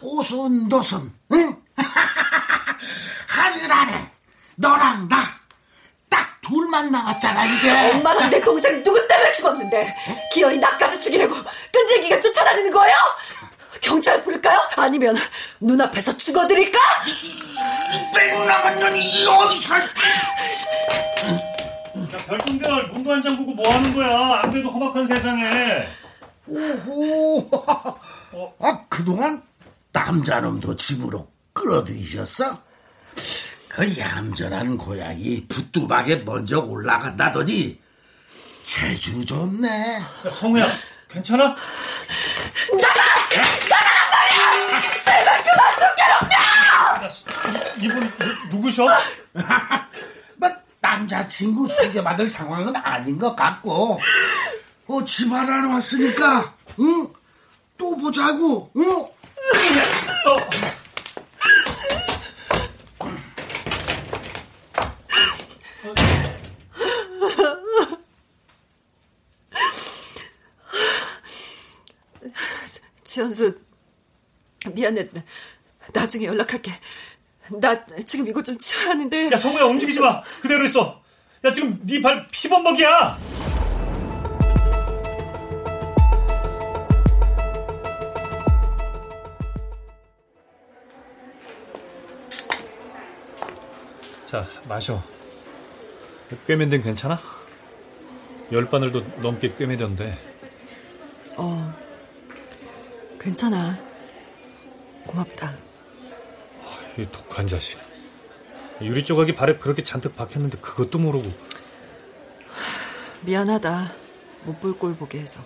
오손 0.01 0.69
노손 0.69 1.13
응? 1.33 1.63
하늘 3.29 3.73
아래 3.73 4.11
너랑 4.57 5.09
나 5.09 5.37
딱 6.09 6.41
둘만 6.41 6.91
남았잖아 6.93 7.45
이제 7.47 7.91
엄마랑 7.91 8.31
내 8.31 8.41
동생 8.41 8.81
누구 8.83 9.07
때문에 9.09 9.33
죽었는데 9.33 9.97
기어이 10.33 10.57
나까지 10.59 11.01
죽이려고 11.01 11.35
끈질기게 11.73 12.21
쫓아다니는 12.21 12.71
거예요? 12.71 12.95
경찰 13.81 14.23
부를까요? 14.23 14.59
아니면 14.77 15.17
눈앞에서 15.61 16.17
죽어드릴까? 16.17 16.79
뺑 18.15 18.47
나간 18.47 18.79
년이 18.79 19.27
어디서 19.27 19.77
야, 19.79 19.87
별똥별 22.27 22.89
문도 22.89 23.13
안 23.13 23.23
잠그고 23.23 23.53
뭐 23.55 23.73
하는 23.73 23.95
거야? 23.95 24.41
안 24.43 24.51
그래도 24.51 24.71
험악한 24.71 25.07
세상에. 25.07 25.87
오호 26.49 27.51
아 28.61 28.85
그동안 28.89 29.43
남자놈도 29.93 30.77
집으로 30.77 31.29
끌어들이셨어? 31.53 32.59
그 33.69 33.99
얌전한 33.99 34.77
고양이 34.79 35.47
붓두박에 35.49 36.17
먼저 36.17 36.61
올라간다더니 36.61 37.81
재주 38.63 39.25
좋네 39.25 39.97
야, 40.27 40.31
성우야, 40.31 40.67
괜찮아? 41.09 41.47
나 41.49 42.95
이분 47.81 48.01
누, 48.01 48.57
누구셔? 48.57 48.87
뭐 50.37 50.51
남자친구 50.81 51.67
소개받을 51.69 52.29
상황은 52.29 52.75
아닌 52.77 53.19
것 53.19 53.35
같고 53.35 53.99
어, 54.87 55.05
집안 55.05 55.49
안 55.49 55.67
왔으니까 55.67 56.55
응? 56.81 57.09
또 57.77 57.97
보자고 57.97 58.71
응? 58.77 59.07
지연수, 73.17 73.59
미안해. 74.75 75.09
나중에 75.95 76.27
연락할게. 76.27 76.71
나 77.51 77.85
지금 78.05 78.27
이거 78.29 78.43
좀 78.43 78.59
치워야 78.59 78.91
하는데. 78.91 79.31
야, 79.33 79.37
성우야, 79.37 79.65
움직이지 79.65 80.01
마. 80.01 80.23
그대로 80.43 80.65
있어. 80.65 81.01
야, 81.45 81.51
지금 81.51 81.79
네 81.87 82.01
발 82.01 82.27
피범벅이야. 82.31 83.19
자, 94.27 94.47
마셔. 94.69 95.03
꿰맨 96.47 96.71
괜찮아? 96.83 97.19
열 98.53 98.69
바늘도 98.69 99.21
넘게 99.23 99.55
꿰매던데. 99.55 100.17
어, 101.37 101.75
괜찮아. 103.21 103.79
고맙다. 105.07 105.66
이 106.99 107.07
독한 107.13 107.47
자식. 107.47 107.79
유리 108.81 109.05
조각이 109.05 109.35
발에 109.35 109.57
그렇게 109.57 109.83
잔뜩 109.83 110.17
박혔는데 110.17 110.59
그것도 110.59 110.99
모르고. 110.99 111.31
미안하다. 113.23 113.93
못 114.45 114.61
볼 114.61 114.79
꼴 114.79 114.95
보게 114.95 115.19
해서. 115.19 115.41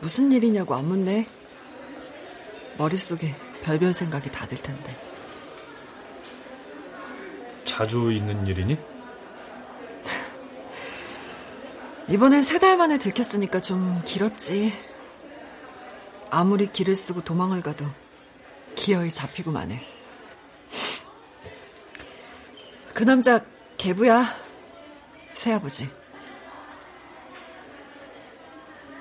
무슨 0.00 0.30
일이냐고 0.32 0.74
안 0.74 0.84
묻네. 0.86 1.26
머릿속에 2.76 3.34
별별 3.62 3.92
생각이 3.92 4.30
다 4.30 4.46
들 4.46 4.58
텐데. 4.58 4.94
자주 7.64 8.12
있는 8.12 8.46
일이니? 8.46 8.78
이번엔 12.08 12.42
세 12.42 12.58
달 12.58 12.76
만에 12.76 12.98
들켰으니까 12.98 13.60
좀 13.60 14.00
길었지. 14.04 14.72
아무리 16.30 16.66
길을 16.70 16.94
쓰고 16.96 17.22
도망을 17.22 17.62
가도 17.62 17.86
기어이 18.74 19.10
잡히고 19.10 19.50
마네. 19.50 19.80
그 22.94 23.04
남자 23.04 23.44
개부야. 23.76 24.24
새아버지. 25.34 25.88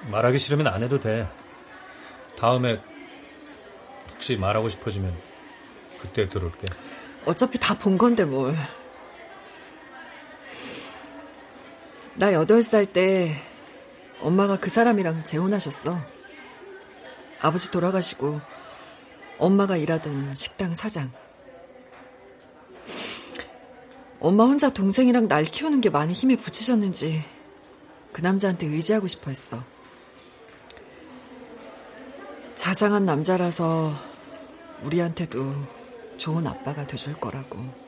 말하기 0.10 0.38
싫으면 0.38 0.68
안 0.68 0.84
해도 0.84 1.00
돼. 1.00 1.28
다음에 2.38 2.80
혹시 4.12 4.38
말하고 4.38 4.70
싶어지면 4.70 5.16
그때 6.00 6.30
들을게. 6.30 6.68
어차피 7.26 7.58
다 7.60 7.74
본 7.74 7.98
건데 7.98 8.24
뭘. 8.24 8.56
나 12.16 12.34
여덟 12.34 12.64
살때 12.64 13.36
엄마가 14.22 14.58
그 14.58 14.70
사람이랑 14.70 15.24
재혼하셨어. 15.24 16.00
아버지 17.40 17.72
돌아가시고 17.72 18.42
엄마가 19.38 19.78
일하던 19.78 20.36
식당 20.36 20.74
사장. 20.74 21.12
엄마 24.20 24.46
혼자 24.46 24.72
동생이랑 24.72 25.28
날 25.28 25.44
키우는 25.44 25.82
게 25.82 25.90
많이 25.90 26.14
힘에 26.14 26.36
부치셨는지 26.36 27.24
그 28.12 28.22
남자한테 28.22 28.66
의지하고 28.66 29.08
싶어 29.08 29.30
했어. 29.30 29.64
자상한 32.56 33.06
남자라서 33.06 33.94
우리한테도 34.82 35.54
좋은 36.18 36.48
아빠가 36.48 36.88
돼줄 36.88 37.14
거라고. 37.20 37.88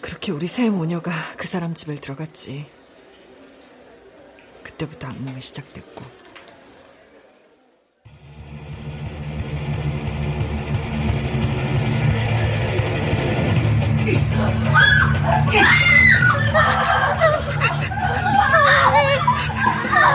그렇게 0.00 0.32
우리 0.32 0.46
새 0.46 0.68
모녀가 0.68 1.12
그 1.36 1.46
사람 1.46 1.72
집에 1.72 1.94
들어갔지. 1.94 2.66
그때부터 4.64 5.08
악몽이 5.08 5.40
시작됐고. 5.40 6.23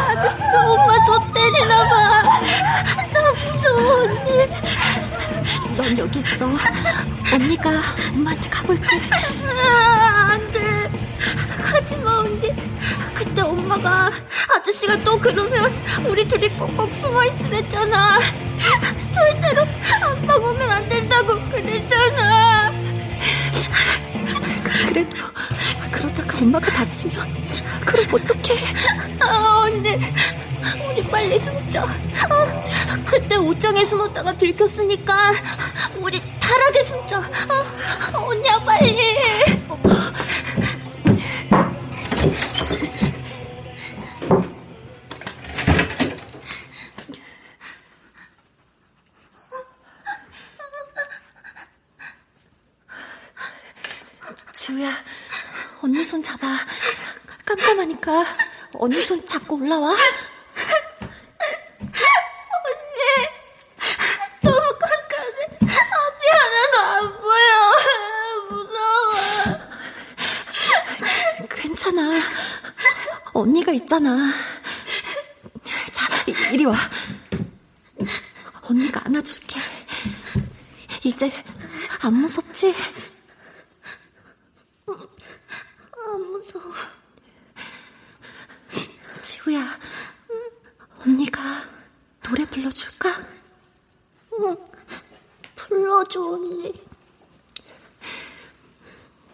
아저씨, 0.09 0.41
엄마 0.55 1.05
더 1.05 1.33
때리나 1.33 1.89
봐. 1.89 2.23
나 3.13 3.31
무서워, 3.45 4.03
언니. 4.03 4.47
넌 5.77 5.97
여기 5.97 6.19
여기 6.19 6.19
있어. 6.19 6.45
언니가 7.33 7.69
엄마한테 8.13 8.49
가볼게. 8.49 8.87
아, 9.47 10.31
안 10.31 10.51
돼. 10.51 10.91
가지 11.63 11.95
마, 11.97 12.19
언니. 12.19 12.51
그때 13.13 13.41
엄마가 13.41 14.11
아저씨가 14.55 14.97
또 15.03 15.19
그러면 15.19 15.71
우리 16.07 16.27
둘이 16.27 16.49
꼭꼭 16.49 16.93
숨어 16.93 17.23
있으랬잖아. 17.25 18.19
절대로 19.13 19.65
그래도 24.87 25.17
그러다가 25.91 26.37
엄마가 26.39 26.71
다치면 26.71 27.27
그럼 27.85 28.05
어떡해? 28.13 28.59
아, 29.19 29.61
언니. 29.63 29.97
우리 30.91 31.03
빨리 31.09 31.37
숨자. 31.37 31.83
어, 31.83 32.63
그때 33.05 33.35
옷장에 33.35 33.83
숨었다가 33.85 34.35
들켰으니까 34.37 35.33
우리 35.99 36.21
타락에 36.39 36.83
숨자. 36.83 37.19
어, 37.19 38.19
언니야 38.25 38.59
빨리. 38.59 38.97
지우야, 54.53 54.91
언니 55.81 56.03
손 56.03 56.21
잡아. 56.21 56.59
깜깜하니까 57.45 58.25
언니 58.89 59.01
손 59.03 59.23
잡고 59.23 59.57
올라와. 59.57 59.91
언니, 59.91 59.99
너무 64.41 64.57
깜깜해. 64.79 65.45
앞이 65.61 66.27
하나도 66.31 66.79
안 66.79 67.17
보여. 67.19 67.75
무서워. 68.49 69.13
괜찮아. 71.51 72.19
언니가 73.33 73.71
있잖아. 73.73 74.33
자, 75.91 76.07
이- 76.25 76.33
이리 76.55 76.65
와. 76.65 76.75
언니가 78.63 79.01
안아줄게. 79.05 79.59
이제 81.03 81.31
안 82.01 82.13
무섭지? 82.13 82.73
안 84.87 86.21
무서워. 86.31 86.73
지우야, 89.49 89.79
언니가 90.99 91.63
노래 92.21 92.45
불러줄까? 92.45 93.09
응, 94.39 94.55
불러줘, 95.55 96.21
언니. 96.21 96.71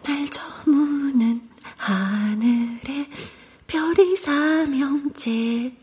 날 0.02 0.26
저무는 0.28 1.46
하늘에 1.76 3.10
별이 3.66 4.16
삼형제 4.16 5.76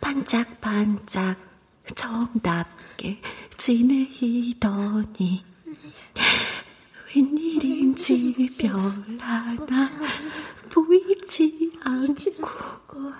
반짝반짝 0.00 1.36
정답게 1.94 3.20
지내이더니 3.58 5.44
웬일인지 7.14 8.48
별 8.58 8.72
하나 9.20 9.90
보이지 10.72 11.19
않고 11.84 13.12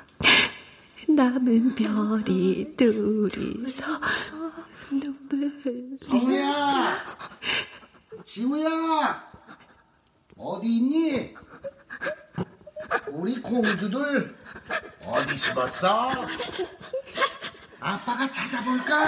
남은 1.08 1.76
별이 1.76 2.74
둘이서 2.76 3.84
눈물 4.90 5.96
성우야! 6.02 7.04
지우야! 8.24 9.30
어디 10.36 10.66
있니? 10.66 11.34
우리 13.06 13.40
공주들 13.40 14.36
어디 15.06 15.36
숨었어? 15.36 16.10
아빠가 17.78 18.28
찾아볼까? 18.32 19.06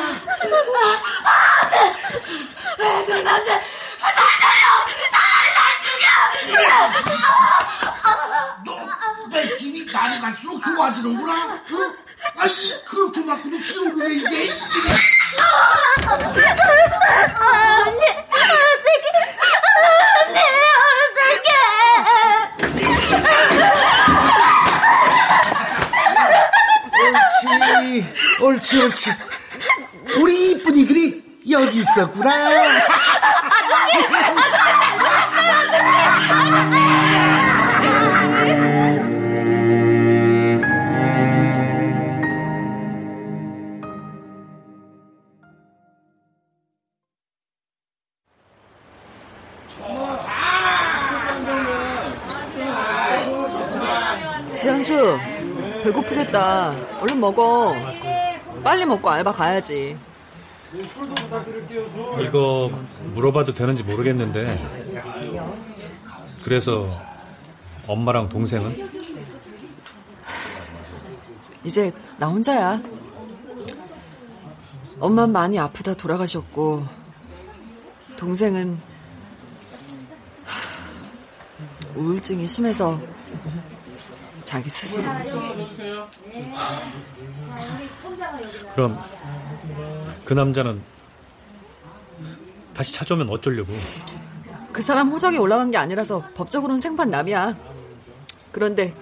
애들 2.79 3.25
나한테 3.25 3.61
너 8.23 8.32
맥주니 9.33 9.87
날이 9.90 10.21
갈수록 10.21 10.61
좋아지는구나. 10.61 11.62
응? 11.71 11.97
아이 12.37 12.51
그렇게 12.85 13.21
맞고도 13.23 13.59
끼오르네 13.59 14.14
이게. 14.14 14.53
언니, 17.81 18.05
어떡해. 18.61 19.16
언니, 20.29 20.38
어떡해. 21.09 21.51
옳지, 28.40 28.42
옳지, 28.42 28.83
옳지. 28.83 29.14
우리 30.18 30.51
이쁜 30.51 30.77
이들이 30.77 31.23
여기 31.51 31.79
있었구나. 31.79 32.31
아저씨! 32.31 33.99
아저씨! 36.37 36.82
지현수, 54.62 55.18
배고프겠다. 55.83 56.70
얼른 57.01 57.18
먹어. 57.18 57.75
빨리 58.62 58.85
먹고 58.85 59.11
알바 59.11 59.33
가야지. 59.33 59.98
이거 62.20 62.70
물어봐도 63.12 63.55
되는지 63.55 63.83
모르겠는데 63.83 64.57
그래서 66.44 66.88
엄마랑 67.88 68.29
동생은 68.29 68.88
이제 71.64 71.90
나 72.18 72.29
혼자야. 72.29 72.81
엄마 75.01 75.27
많이 75.27 75.59
아프다 75.59 75.94
돌아가셨고 75.94 76.87
동생은 78.16 78.79
하, 80.44 81.98
우울증이 81.98 82.46
심해서 82.46 83.01
자기 84.53 84.69
스스로 84.69 85.03
그럼 88.75 89.03
그 90.27 90.35
남자는 90.35 90.83
다시 92.75 92.93
찾아오면 92.93 93.31
어쩌려고 93.31 93.73
그 94.71 94.83
사람 94.83 95.09
호적이 95.09 95.38
올라간 95.38 95.71
게 95.71 95.79
아니라서 95.79 96.23
법적으로는 96.35 96.79
생판 96.81 97.09
남이야. 97.09 97.57
그런데 98.53 98.95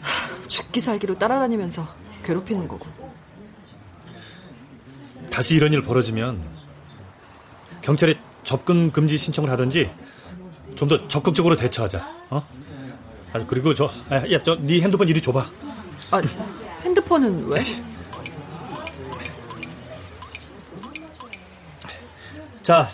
하, 0.00 0.46
죽기 0.46 0.78
살기로 0.78 1.18
따라다니면서 1.18 1.84
괴롭히는 2.22 2.68
거고. 2.68 2.86
다시 5.28 5.56
이런 5.56 5.72
일 5.72 5.82
벌어지면 5.82 6.40
경찰에 7.82 8.14
접근 8.44 8.92
금지 8.92 9.18
신청을 9.18 9.50
하든지 9.50 9.90
좀 10.76 10.88
더 10.88 11.08
적극적으로 11.08 11.56
대처하자. 11.56 12.26
어? 12.30 12.46
아, 13.36 13.44
그리고 13.46 13.74
저, 13.74 13.90
아, 14.08 14.16
야, 14.32 14.42
저, 14.42 14.56
네 14.56 14.80
핸드폰 14.80 15.08
이리 15.08 15.20
줘봐. 15.20 15.46
아, 16.10 16.22
핸드폰은 16.82 17.48
왜? 17.48 17.62
자, 22.62 22.88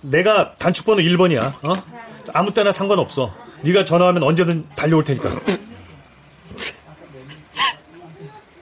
내가 0.00 0.56
단축번호 0.56 1.02
1번이야. 1.02 1.64
어? 1.64 1.74
아무 2.32 2.54
때나 2.54 2.72
상관없어. 2.72 3.34
네가 3.60 3.84
전화하면 3.84 4.22
언제든 4.22 4.66
달려올 4.74 5.04
테니까. 5.04 5.28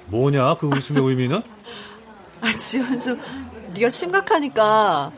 뭐냐, 0.07 0.57
그 0.57 0.67
웃음의 0.67 1.03
의미는? 1.05 1.43
아, 2.41 2.53
지현수, 2.57 3.19
네가 3.75 3.89
심각하니까 3.89 5.13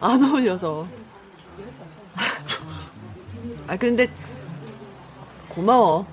안 0.00 0.22
어울려서. 0.22 0.86
아, 3.66 3.76
근데 3.76 4.08
고마워. 5.50 6.06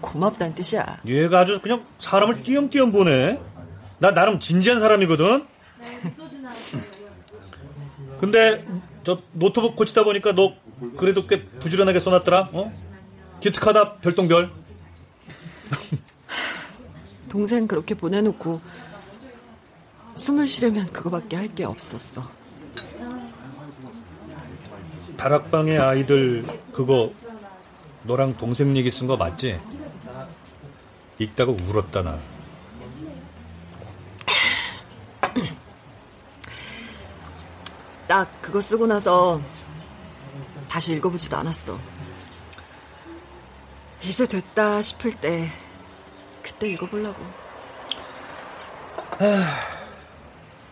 고맙다는 0.00 0.54
뜻이야. 0.54 0.98
얘가 1.06 1.40
아주 1.40 1.60
그냥 1.60 1.84
사람을 1.98 2.42
띄엄띄엄 2.42 2.92
보네. 2.92 3.40
나 3.98 4.12
나름 4.12 4.38
진지한 4.40 4.80
사람이거든. 4.80 5.46
근데 8.20 8.64
저 9.04 9.18
노트북 9.32 9.74
고치다 9.76 10.04
보니까 10.04 10.32
너 10.32 10.54
그래도 10.96 11.26
꽤 11.26 11.44
부지런하게 11.44 11.98
써놨더라. 12.00 12.50
어? 12.52 12.72
기특하다 13.40 13.94
별똥별. 13.96 14.50
동생 17.28 17.66
그렇게 17.66 17.94
보내놓고 17.94 18.60
숨을 20.16 20.46
쉬려면 20.46 20.86
그거밖에 20.92 21.36
할 21.36 21.48
게 21.54 21.64
없었어. 21.64 22.22
다락방의 25.16 25.78
아이들 25.78 26.44
그거 26.72 27.12
너랑 28.04 28.36
동생 28.36 28.76
얘기 28.76 28.90
쓴 28.90 29.06
거 29.06 29.16
맞지? 29.16 29.60
읽다가 31.18 31.52
울었다 31.52 32.02
나. 32.02 32.18
딱 38.08 38.42
그거 38.42 38.60
쓰고 38.60 38.86
나서 38.86 39.40
다시 40.68 40.92
읽어보지도 40.94 41.36
않았어. 41.36 41.78
이제 44.02 44.26
됐다 44.26 44.82
싶을 44.82 45.14
때 45.14 45.48
그때 46.42 46.68
읽어보려고. 46.70 47.22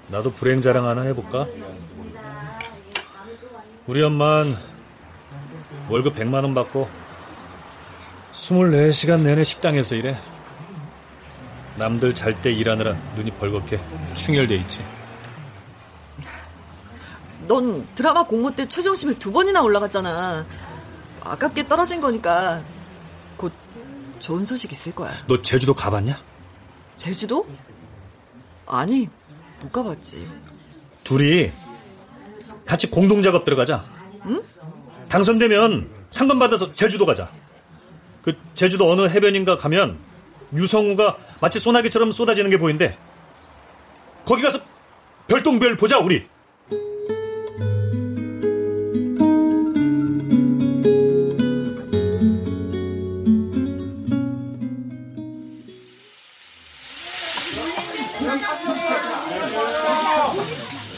나도 0.09 0.33
불행 0.33 0.61
자랑 0.61 0.89
하나 0.89 1.03
해볼까? 1.03 1.47
우리 3.87 4.03
엄마는 4.03 4.70
월급 5.89 6.17
100만 6.17 6.35
원 6.43 6.55
받고 6.55 6.89
24시간 8.33 9.21
내내 9.23 9.45
식당에서 9.45 9.95
일해. 9.95 10.17
남들 11.77 12.15
잘 12.15 12.35
때 12.41 12.53
일하느라 12.53 12.95
눈이 13.17 13.33
벌겋게 13.33 13.79
충혈돼 14.15 14.55
있지. 14.57 14.81
넌 17.47 17.87
드라마 17.95 18.25
공모 18.25 18.51
때 18.55 18.69
최종심에 18.69 19.15
두 19.15 19.33
번이나 19.33 19.63
올라갔잖아. 19.63 20.47
아깝게 21.23 21.67
떨어진 21.67 22.01
거니까 22.01 22.63
곧 23.37 23.53
좋은 24.21 24.45
소식 24.45 24.71
있을 24.73 24.95
거야. 24.95 25.13
너 25.27 25.41
제주도 25.43 25.75
가봤냐? 25.75 26.17
제주도? 26.97 27.47
아니, 28.67 29.09
못 29.61 29.73
가봤지. 29.73 30.29
둘이 31.03 31.51
같이 32.67 32.89
공동 32.89 33.23
작업 33.23 33.45
들어가자. 33.45 33.85
응? 34.27 34.41
당선되면 35.11 35.91
상금 36.11 36.39
받아서 36.39 36.73
제주도 36.75 37.05
가자. 37.05 37.29
그 38.23 38.33
제주도 38.55 38.91
어느 38.91 39.09
해변인가 39.09 39.57
가면 39.57 39.99
유성우가 40.57 41.17
마치 41.41 41.59
소나기처럼 41.59 42.13
쏟아지는 42.13 42.51
게 42.51 42.59
보인대. 42.59 42.97
거기 44.25 44.43
가서 44.43 44.61
별똥별 45.27 45.77
보자 45.77 45.99
우리. 45.99 46.27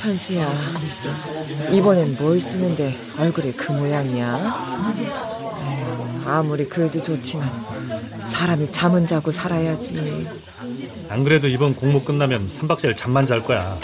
현수야, 0.00 0.48
이번엔 1.70 2.16
뭘 2.18 2.40
쓰는데 2.40 2.96
얼굴이 3.18 3.52
그 3.52 3.70
모양이야? 3.72 4.34
음, 4.36 6.22
아무리 6.26 6.68
글도 6.68 7.00
좋지만 7.02 7.48
사람이 8.24 8.70
잠은 8.70 9.06
자고 9.06 9.30
살아야지. 9.30 10.26
안 11.08 11.22
그래도 11.24 11.46
이번 11.46 11.74
공모 11.76 12.02
끝나면 12.02 12.48
3박 12.48 12.78
4일 12.78 12.96
잠만 12.96 13.26
잘 13.26 13.42
거야. 13.44 13.78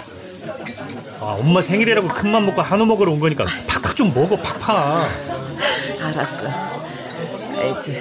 아, 1.21 1.37
엄마 1.39 1.61
생일이라고 1.61 2.09
큰맘 2.09 2.47
먹고 2.47 2.63
한우 2.63 2.87
먹으러 2.87 3.13
온 3.13 3.19
거니까 3.21 3.45
팍팍 3.67 3.95
좀 3.95 4.13
먹어, 4.15 4.37
팍팍. 4.37 5.09
알았어. 6.03 6.43
이제 7.81 8.01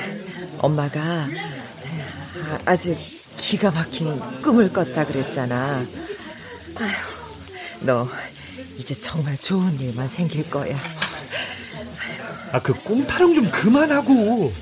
엄마가 0.59 0.99
아- 1.01 2.59
아주 2.65 2.95
기가 3.37 3.69
막힌 3.71 4.19
꿈을 4.41 4.71
꿨다 4.71 5.05
그랬잖아. 5.05 5.83
아휴, 6.79 6.91
너 7.81 8.07
이제 8.77 8.95
정말 8.99 9.37
좋은 9.37 9.79
일만 9.79 10.07
생길 10.07 10.49
거야. 10.49 10.79
아, 12.51 12.59
그 12.61 12.73
꿈타령 12.73 13.33
좀 13.33 13.49
그만하고. 13.51 14.53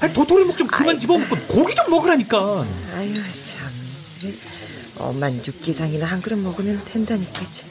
아, 0.00 0.08
도토리묵 0.08 0.56
좀 0.56 0.66
그만 0.66 0.98
집어먹고 0.98 1.36
고기 1.48 1.74
좀 1.74 1.90
먹으라니까. 1.90 2.64
아유 2.94 3.14
참. 3.14 3.70
엄만 4.98 5.42
육개장이나 5.46 6.06
한 6.06 6.22
그릇 6.22 6.38
먹으면 6.38 6.82
된다니까. 6.84 7.40
참. 7.50 7.68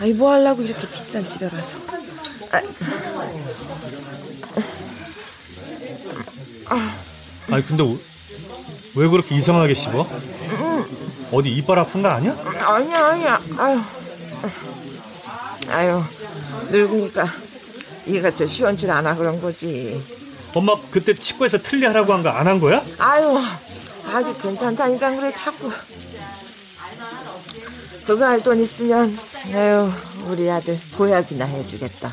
아이 0.00 0.12
뭐 0.12 0.32
하려고 0.32 0.62
이렇게 0.62 0.88
비싼 0.88 1.26
집에 1.26 1.48
가서. 1.48 1.78
아, 6.66 6.96
아니, 7.50 7.66
근데 7.66 7.82
왜 8.94 9.08
그렇게 9.08 9.36
이상하게 9.36 9.74
씹어? 9.74 10.08
어디 11.32 11.48
이빨 11.50 11.78
아픈 11.78 12.02
거 12.02 12.08
아니야? 12.08 12.32
아니야 12.60 13.06
아니야. 13.06 13.40
아유. 13.58 13.80
아유 15.68 16.02
늙으니까 16.70 17.32
이가 18.06 18.34
저 18.34 18.46
시원치 18.46 18.90
않아 18.90 19.14
그런 19.14 19.40
거지. 19.40 20.02
엄마 20.54 20.74
그때 20.90 21.14
치과에서 21.14 21.58
틀리 21.62 21.86
하라고 21.86 22.12
한 22.12 22.22
거 22.22 22.30
안 22.30 22.46
한 22.46 22.58
거야? 22.58 22.82
아유 22.98 23.38
아주 24.12 24.34
괜찮다니까 24.42 25.16
그래 25.16 25.32
자꾸. 25.32 25.70
그거 28.06 28.24
할 28.26 28.42
돈 28.42 28.58
있으면 28.60 29.16
아유 29.54 29.88
우리 30.26 30.50
아들 30.50 30.78
보약이나 30.96 31.44
해주겠다. 31.44 32.12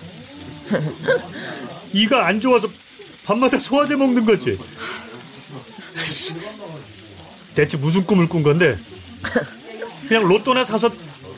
이가 1.93 2.27
안 2.27 2.39
좋아서 2.39 2.67
밤마다 3.25 3.58
소화제 3.58 3.95
먹는 3.95 4.25
거지. 4.25 4.60
대체 7.56 7.77
무슨 7.77 8.06
꿈을 8.06 8.30
꾼 8.30 8.43
건데? 8.43 8.77
그냥 10.08 10.28
로또나 10.28 10.63
사서 10.63 10.90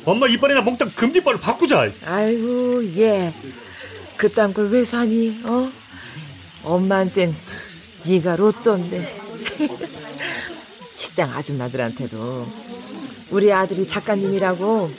엄마 0.06 0.28
이빨이나 0.28 0.62
몽땅 0.62 0.92
금지빨로 0.96 1.40
바꾸자. 1.40 1.90
아이고 2.06 2.84
얘 2.98 3.34
그딴 4.18 4.54
걸 4.54 4.68
왜 4.70 4.84
사니? 4.86 5.42
어? 5.46 5.70
엄마한텐 6.64 7.34
네가 8.06 8.36
로또인데 8.36 9.16
식당 10.98 11.32
아줌마들한테도 11.34 12.48
우리 13.32 13.52
아들이 13.54 13.88
작가님이라고 13.88 14.92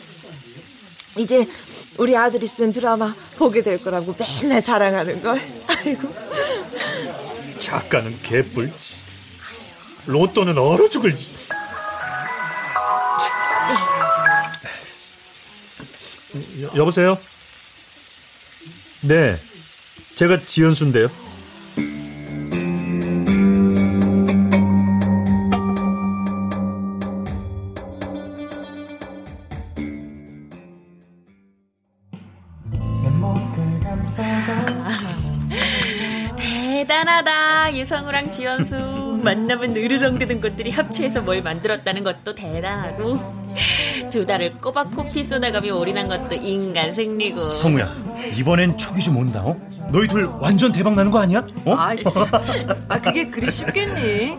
이제 1.18 1.46
우리 1.98 2.16
아들이 2.16 2.46
쓴 2.46 2.72
드라마 2.72 3.14
보게 3.37 3.62
될 3.62 3.83
거라고 3.83 4.14
맨날 4.40 4.62
자랑하는 4.62 5.22
걸. 5.22 5.40
아이고 5.66 6.09
작가는 7.59 8.16
개뿔. 8.22 8.72
로또는 10.07 10.57
얼어 10.57 10.88
죽을. 10.88 11.12
여, 11.12 11.14
여 16.62 16.85
보세요? 16.85 17.16
네, 19.03 19.37
제가 20.16 20.38
지연수인데요. 20.38 21.09
대단하다 36.90 37.77
유성우랑 37.77 38.29
지연수 38.29 39.20
만나면 39.23 39.77
으르렁대는 39.77 40.40
것들이 40.40 40.70
합체해서 40.70 41.23
뭘 41.23 41.42
만들었다는 41.42 42.03
것도 42.03 42.35
대단하고 42.35 43.18
두 44.11 44.27
달을 44.27 44.53
꼬박 44.55 44.94
코피 44.94 45.23
쏟아가며 45.25 45.75
올인한 45.77 46.09
것도 46.09 46.35
인간 46.35 46.92
승리고 46.92 47.49
성우야, 47.51 47.94
이번엔 48.37 48.77
촉이 48.77 49.01
좀 49.01 49.16
온다. 49.16 49.42
어? 49.44 49.57
너희 49.92 50.07
둘 50.09 50.27
완전 50.40 50.73
대박 50.73 50.94
나는 50.94 51.11
거 51.11 51.18
아니야? 51.20 51.46
어? 51.64 51.75
아, 51.75 51.94
참. 51.96 52.27
아, 52.88 53.01
그게 53.01 53.31
그리 53.31 53.49
쉽겠니? 53.51 54.37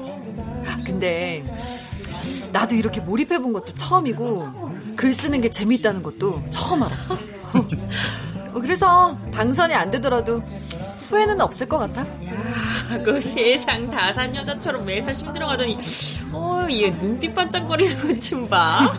근데 0.85 1.43
나도 2.51 2.75
이렇게 2.75 2.99
몰입해본 3.01 3.53
것도 3.53 3.73
처음이고 3.73 4.45
글 4.95 5.13
쓰는 5.13 5.41
게 5.41 5.49
재밌다는 5.49 6.03
것도 6.03 6.43
처음 6.49 6.83
알았어. 6.83 7.15
어, 8.53 8.59
그래서 8.59 9.15
당선이 9.33 9.73
안 9.73 9.89
되더라도 9.91 10.43
후회는 11.07 11.39
없을 11.41 11.67
것 11.67 11.77
같아. 11.79 12.01
야, 12.01 12.07
그 12.99 13.19
세상 13.19 13.89
다산 13.89 14.35
여자처럼 14.35 14.85
매사 14.85 15.11
힘들어가더니 15.11 15.77
어, 16.31 16.65
얘 16.71 16.89
눈빛 16.91 17.33
반짝거리는 17.33 17.95
것 18.07 18.17
좀 18.19 18.47
봐. 18.47 18.93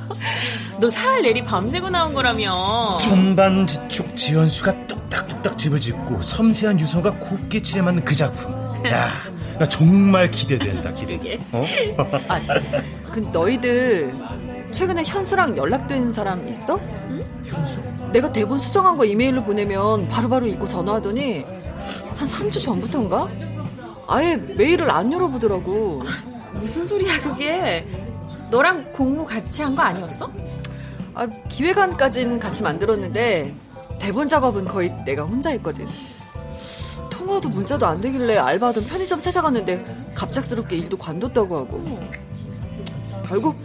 너 0.80 0.88
사흘 0.88 1.22
내리 1.22 1.44
밤새고 1.44 1.88
나온 1.90 2.12
거라며. 2.12 2.98
천반지축 3.00 4.16
지연수가 4.16 4.86
뚝딱뚝딱 4.86 5.56
집을 5.58 5.80
짓고 5.80 6.20
섬세한 6.22 6.78
유서가 6.80 7.12
곱게 7.12 7.62
칠해맞는 7.62 8.04
그 8.04 8.14
작품. 8.14 8.52
야, 8.86 9.10
나 9.58 9.68
정말 9.68 10.30
기대된다, 10.30 10.92
기대. 10.92 11.38
어? 11.52 11.64
아, 12.28 12.40
그 13.12 13.20
너희들 13.32 14.12
최근에 14.72 15.04
현수랑 15.04 15.56
연락된 15.56 16.10
사람 16.10 16.48
있어? 16.48 16.80
현수? 17.44 17.80
내가 18.12 18.32
대본 18.32 18.58
수정한 18.58 18.96
거 18.96 19.04
이메일로 19.04 19.44
보내면 19.44 20.08
바로바로 20.08 20.46
읽고 20.46 20.66
전화하더니 20.66 21.44
한 22.16 22.26
3주 22.28 22.62
전부터인가? 22.62 23.28
아예 24.08 24.36
메일을 24.36 24.90
안 24.90 25.12
열어보더라고. 25.12 26.02
무슨 26.54 26.86
소리야 26.86 27.20
그게? 27.20 27.86
너랑 28.50 28.92
공모 28.92 29.24
같이 29.24 29.62
한 29.62 29.74
거 29.74 29.82
아니었어? 29.82 30.30
아, 31.14 31.26
기획안까진 31.48 32.38
같이 32.38 32.62
만들었는데 32.62 33.54
대본 33.98 34.28
작업은 34.28 34.64
거의 34.66 34.92
내가 35.06 35.22
혼자 35.24 35.50
했거든. 35.50 35.86
통화도 37.10 37.48
문자도 37.48 37.86
안 37.86 38.00
되길래 38.00 38.36
알바하던 38.38 38.84
편의점 38.86 39.20
찾아갔는데 39.20 39.84
갑작스럽게 40.14 40.76
일도 40.76 40.96
관뒀다고 40.98 41.56
하고. 41.58 42.00
결국 43.26 43.56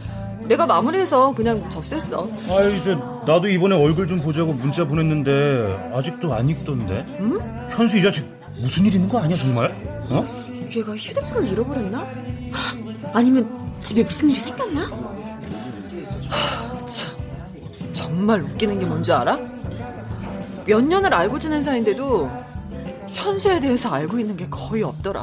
내가 0.47 0.65
마무리해서 0.65 1.33
그냥 1.33 1.69
접수했어. 1.69 2.29
아이 2.51 2.81
저 2.83 2.95
나도 3.27 3.49
이번에 3.49 3.75
얼굴 3.75 4.07
좀 4.07 4.21
보자고 4.21 4.53
문자 4.53 4.85
보냈는데 4.85 5.91
아직도 5.93 6.33
안 6.33 6.47
읽던데. 6.49 7.05
응? 7.19 7.67
현수 7.71 7.97
이 7.97 8.01
자식 8.01 8.25
무슨 8.61 8.85
일 8.85 8.95
있는 8.95 9.09
거 9.09 9.19
아니야 9.19 9.37
정말? 9.37 9.96
어? 10.09 10.25
얘가 10.75 10.95
휴대폰을 10.95 11.51
잃어버렸나? 11.51 12.07
아니면 13.13 13.77
집에 13.79 14.03
무슨 14.03 14.29
일이 14.29 14.39
생겼나? 14.39 14.89
참, 16.85 17.15
정말 17.93 18.41
웃기는 18.41 18.79
게 18.79 18.85
뭔지 18.85 19.11
알아? 19.11 19.37
몇 20.65 20.83
년을 20.83 21.13
알고 21.13 21.39
지낸 21.39 21.61
사이인데도 21.63 22.29
현수에 23.09 23.59
대해서 23.59 23.89
알고 23.89 24.19
있는 24.19 24.35
게 24.35 24.47
거의 24.49 24.83
없더라. 24.83 25.21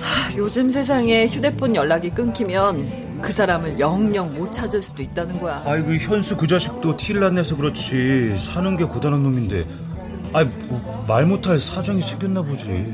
하, 0.00 0.36
요즘 0.36 0.70
세상에 0.70 1.26
휴대폰 1.26 1.74
연락이 1.74 2.10
끊기면 2.10 3.20
그 3.20 3.32
사람을 3.32 3.78
영영 3.78 4.34
못 4.34 4.50
찾을 4.52 4.82
수도 4.82 5.02
있다는 5.02 5.38
거야. 5.40 5.62
아이고 5.66 5.94
현수 5.94 6.36
그 6.36 6.46
자식도 6.46 6.96
티를 6.96 7.24
안 7.24 7.34
내서 7.34 7.56
그렇지 7.56 8.36
사는 8.38 8.76
게 8.76 8.84
고단한 8.84 9.22
놈인데 9.22 9.66
아이 10.36 10.44
뭐말 10.44 11.24
못할 11.24 11.58
사정이 11.58 12.02
생겼나 12.02 12.42
보지 12.42 12.92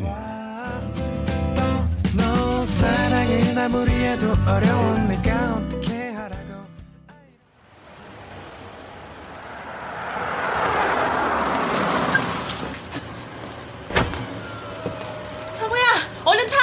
성우야, 15.55 15.83
얼른 16.25 16.47
타! 16.47 16.57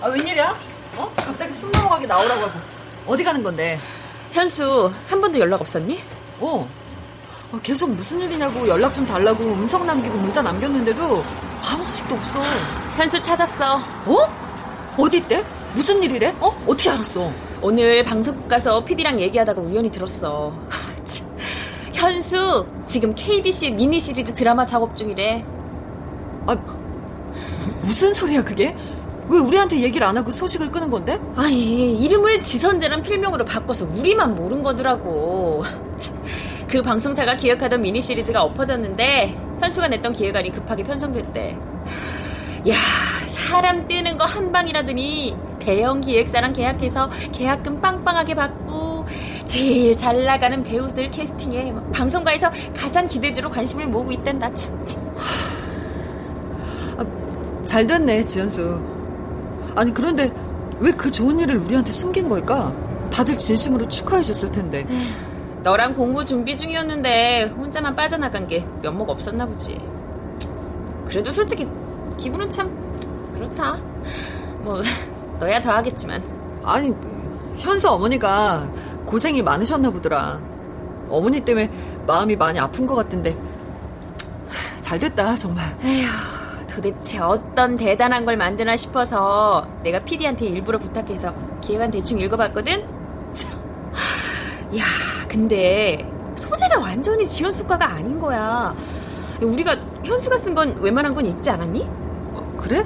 아, 0.00 0.08
웬일이야? 0.08 0.56
어? 0.96 1.12
갑자기 1.14 1.52
숨 1.52 1.70
넘어가게 1.70 2.08
나오라고 2.08 2.46
하고. 2.46 2.58
어디 3.06 3.22
가는 3.22 3.44
건데? 3.44 3.78
현수, 4.32 4.92
한 5.06 5.20
번도 5.20 5.38
연락 5.38 5.60
없었니? 5.60 6.02
어. 6.40 6.68
아, 7.56 7.60
계속 7.62 7.90
무슨 7.90 8.20
일이냐고 8.20 8.68
연락 8.68 8.94
좀 8.94 9.06
달라고 9.06 9.42
음성 9.44 9.86
남기고 9.86 10.18
문자 10.18 10.42
남겼는데도 10.42 11.24
아무 11.62 11.84
소식도 11.84 12.14
없어. 12.14 12.42
현수 12.96 13.20
찾았어. 13.20 13.76
어? 13.76 14.94
어디 14.98 15.18
있대? 15.18 15.42
무슨 15.74 16.02
일이래? 16.02 16.34
어? 16.40 16.54
어떻게 16.66 16.90
알았어? 16.90 17.32
오늘 17.62 18.04
방송국 18.04 18.46
가서 18.48 18.84
PD랑 18.84 19.20
얘기하다가 19.20 19.60
우연히 19.60 19.90
들었어. 19.90 20.52
하, 20.68 21.04
참. 21.04 21.26
현수, 21.94 22.66
지금 22.84 23.14
KBC 23.14 23.70
미니 23.70 23.98
시리즈 24.00 24.34
드라마 24.34 24.64
작업 24.66 24.94
중이래. 24.94 25.44
아, 26.46 26.56
무슨 27.82 28.12
소리야, 28.12 28.44
그게? 28.44 28.76
왜 29.28 29.38
우리한테 29.38 29.80
얘기를 29.80 30.06
안 30.06 30.16
하고 30.16 30.30
소식을 30.30 30.70
끄는 30.70 30.90
건데? 30.90 31.18
아니, 31.34 31.96
이름을 31.96 32.42
지선재란 32.42 33.02
필명으로 33.02 33.44
바꿔서 33.44 33.86
우리만 33.96 34.36
모른 34.36 34.62
거더라고. 34.62 35.64
그 36.68 36.82
방송사가 36.82 37.36
기획하던 37.36 37.80
미니 37.80 38.00
시리즈가 38.00 38.42
엎어졌는데 38.42 39.36
현수가 39.60 39.88
냈던 39.88 40.12
기획안이 40.12 40.50
급하게 40.50 40.82
편성됐대. 40.82 41.56
야, 42.68 42.74
사람 43.28 43.86
뜨는 43.86 44.18
거 44.18 44.24
한 44.24 44.50
방이라더니 44.50 45.36
대형 45.60 46.00
기획사랑 46.00 46.52
계약해서 46.52 47.08
계약금 47.32 47.80
빵빵하게 47.80 48.34
받고 48.34 49.06
제일 49.46 49.96
잘 49.96 50.24
나가는 50.24 50.60
배우들 50.62 51.10
캐스팅에 51.10 51.72
방송가에서 51.92 52.50
가장 52.76 53.06
기대주로 53.06 53.48
관심을 53.50 53.86
모으고 53.86 54.10
있단다. 54.12 54.52
참. 54.54 54.84
참. 54.84 55.16
아, 56.98 57.04
잘 57.64 57.86
됐네, 57.86 58.24
지현수. 58.26 58.80
아니, 59.76 59.94
그런데 59.94 60.32
왜 60.80 60.90
그 60.92 61.10
좋은 61.10 61.38
일을 61.40 61.56
우리한테 61.58 61.90
숨긴 61.90 62.28
걸까? 62.28 62.72
다들 63.10 63.38
진심으로 63.38 63.88
축하해 63.88 64.22
줬을 64.22 64.50
텐데. 64.52 64.84
너랑 65.66 65.94
공부 65.94 66.24
준비 66.24 66.56
중이었는데 66.56 67.54
혼자만 67.56 67.96
빠져나간 67.96 68.46
게 68.46 68.64
면목 68.82 69.10
없었나 69.10 69.44
보지. 69.46 69.76
그래도 71.04 71.32
솔직히 71.32 71.66
기분은 72.16 72.48
참 72.48 72.70
그렇다. 73.34 73.76
뭐 74.60 74.80
너야 75.40 75.60
더 75.60 75.72
하겠지만. 75.72 76.22
아니 76.62 76.94
현수 77.56 77.88
어머니가 77.88 78.70
고생이 79.06 79.42
많으셨나 79.42 79.90
보더라. 79.90 80.38
어머니 81.10 81.40
때문에 81.40 81.68
마음이 82.06 82.36
많이 82.36 82.60
아픈 82.60 82.86
것 82.86 82.94
같은데 82.94 83.36
잘 84.82 85.00
됐다 85.00 85.34
정말. 85.34 85.64
에휴 85.82 86.06
도대체 86.68 87.18
어떤 87.18 87.74
대단한 87.74 88.24
걸 88.24 88.36
만드나 88.36 88.76
싶어서 88.76 89.66
내가 89.82 89.98
PD한테 89.98 90.46
일부러 90.46 90.78
부탁해서 90.78 91.34
기획안 91.60 91.90
대충 91.90 92.20
읽어봤거든. 92.20 92.86
참. 93.32 93.52
야 94.78 95.15
근데 95.40 96.10
소재가 96.36 96.80
완전히 96.80 97.26
지현수과가 97.26 97.86
아닌 97.92 98.18
거야. 98.18 98.74
우리가 99.42 99.76
현수가 100.02 100.38
쓴 100.38 100.54
건 100.54 100.78
웬만한 100.80 101.14
건 101.14 101.26
읽지 101.26 101.50
않았니? 101.50 101.82
어, 102.32 102.54
그래? 102.56 102.82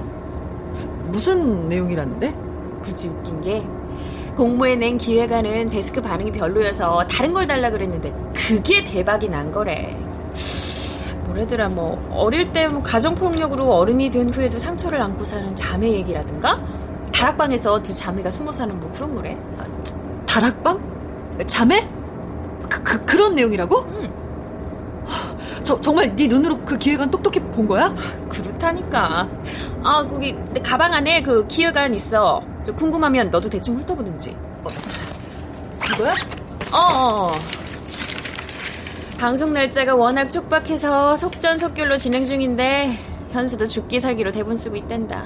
무슨 1.13 1.69
내용이라는데? 1.69 2.35
굳이 2.83 3.09
웃긴 3.09 3.41
게 3.41 3.65
공모에 4.37 4.75
낸 4.75 4.99
기획안은 4.99 5.71
데스크 5.71 6.03
반응이 6.03 6.33
별로여서 6.33 7.07
다른 7.07 7.33
걸 7.33 7.47
달라 7.47 7.71
그랬는데 7.71 8.13
그게 8.35 8.83
대박이 8.83 9.29
난 9.29 9.53
거래. 9.53 9.97
뭐래더라 11.27 11.69
뭐 11.69 12.05
어릴 12.11 12.53
때 12.53 12.67
뭐 12.67 12.83
가정폭력으로 12.83 13.73
어른이 13.77 14.11
된 14.11 14.29
후에도 14.35 14.59
상처를 14.59 15.01
안고 15.01 15.25
사는 15.25 15.55
자매 15.55 15.89
얘기라든가 15.93 16.61
다락방에서 17.13 17.81
두 17.83 17.93
자매가 17.93 18.29
숨어 18.33 18.51
사는 18.51 18.81
뭐 18.81 18.91
그런 18.93 19.15
거래. 19.15 19.39
아, 19.57 19.65
다락방? 20.27 20.81
자매? 21.47 21.89
그, 22.83 22.99
그 22.99 23.05
그런 23.05 23.35
내용이라고? 23.35 23.87
응. 24.01 24.13
저, 25.63 25.81
정말 25.81 26.15
네 26.17 26.27
눈으로 26.27 26.59
그 26.65 26.77
기획안 26.79 27.11
똑똑히 27.11 27.41
본 27.41 27.67
거야? 27.67 27.95
그렇다니까. 28.29 29.29
아 29.83 30.07
거기 30.09 30.33
내 30.53 30.61
가방 30.61 30.93
안에 30.93 31.23
그 31.23 31.47
기획안 31.47 31.95
있어. 31.95 32.43
저 32.63 32.75
궁금하면 32.75 33.31
너도 33.31 33.49
대충 33.49 33.77
훑어보든지. 33.77 34.37
어, 34.65 34.69
그거야? 35.81 36.15
어. 36.73 37.33
방송 39.19 39.53
날짜가 39.53 39.95
워낙 39.95 40.31
촉박해서 40.31 41.17
속전속결로 41.17 41.97
진행 41.99 42.25
중인데 42.25 42.99
현수도 43.33 43.67
죽기 43.67 44.01
살기로 44.01 44.33
대본 44.33 44.57
쓰고 44.57 44.77
있단다. 44.77 45.25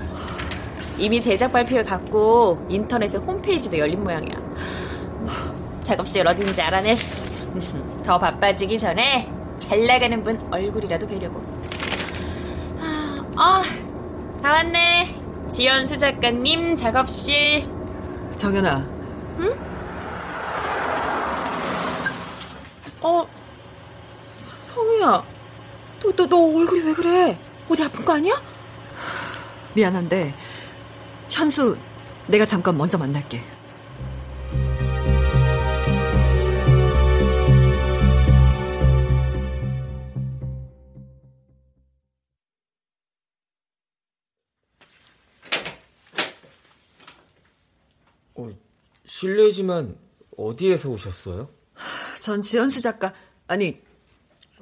이미 0.99 1.21
제작 1.21 1.53
발표를 1.53 1.85
갖고 1.85 2.65
인터넷에 2.69 3.19
홈페이지도 3.19 3.79
열린 3.79 4.03
모양이야. 4.03 4.37
작업실 5.83 6.27
어딘지 6.27 6.61
알아냈어. 6.63 7.24
더 8.05 8.19
바빠지기 8.19 8.79
전에 8.79 9.31
잘 9.57 9.87
나가는 9.87 10.23
분 10.23 10.41
얼굴이라도 10.53 11.07
뵈려고. 11.07 11.43
아, 13.37 13.63
다 14.43 14.53
왔네. 14.53 15.21
지연수 15.49 15.99
작가님 15.99 16.75
작업실. 16.75 17.69
정연아. 18.37 18.79
응? 19.39 19.57
어, 23.01 23.27
성우야. 24.67 25.23
너, 26.03 26.13
너, 26.13 26.27
너 26.27 26.37
얼굴이 26.37 26.81
왜 26.83 26.93
그래? 26.95 27.39
어디 27.69 27.85
아픈 27.85 28.05
거 28.05 28.15
아니야? 28.15 28.41
미안한데, 29.75 30.35
현수, 31.31 31.77
내가 32.27 32.47
잠깐 32.47 32.77
먼저 32.77 32.97
만날게. 32.99 33.43
어, 48.35 48.49
실례지만 49.07 49.97
어디에서 50.37 50.89
오셨어요? 50.91 51.49
전 52.21 52.43
지현수 52.43 52.81
작가, 52.81 53.13
아니, 53.47 53.81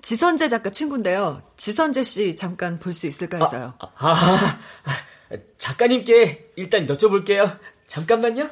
지선재 0.02 0.48
작가 0.48 0.70
친구인데요. 0.70 1.42
지선재 1.56 2.02
씨 2.02 2.34
잠깐 2.36 2.78
볼 2.80 2.92
수 2.92 3.06
있을까 3.06 3.38
해서요. 3.38 3.74
아, 3.78 3.86
아, 3.96 4.12
아, 4.12 5.36
작가님께 5.58 6.52
일단 6.56 6.86
여쭤볼게요. 6.86 7.58
잠깐만요. 7.86 8.50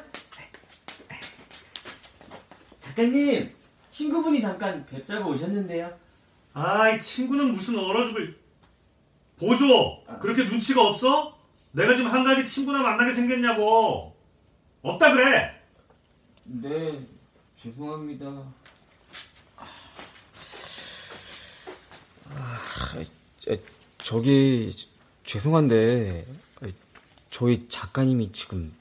작가님, 2.77 3.51
친구분이 3.91 4.41
잠깐 4.41 4.85
뵙자고 4.85 5.31
오셨는데요. 5.31 5.91
아이, 6.53 6.99
친구는 6.99 7.51
무슨 7.51 7.77
얼어 7.79 8.05
죽을. 8.07 8.37
보조! 9.39 10.03
그렇게 10.19 10.43
눈치가 10.45 10.81
없어? 10.87 11.37
내가 11.71 11.95
지금 11.95 12.11
한가하게 12.11 12.43
친구나 12.43 12.81
만나게 12.81 13.13
생겼냐고. 13.13 14.10
없다 14.83 15.13
그래. 15.13 15.61
네, 16.43 17.05
죄송합니다. 17.61 18.25
아, 22.33 22.59
저, 23.37 23.51
저기 24.01 24.75
죄송한데 25.23 26.25
저희 27.29 27.67
작가님이 27.69 28.31
지금 28.31 28.73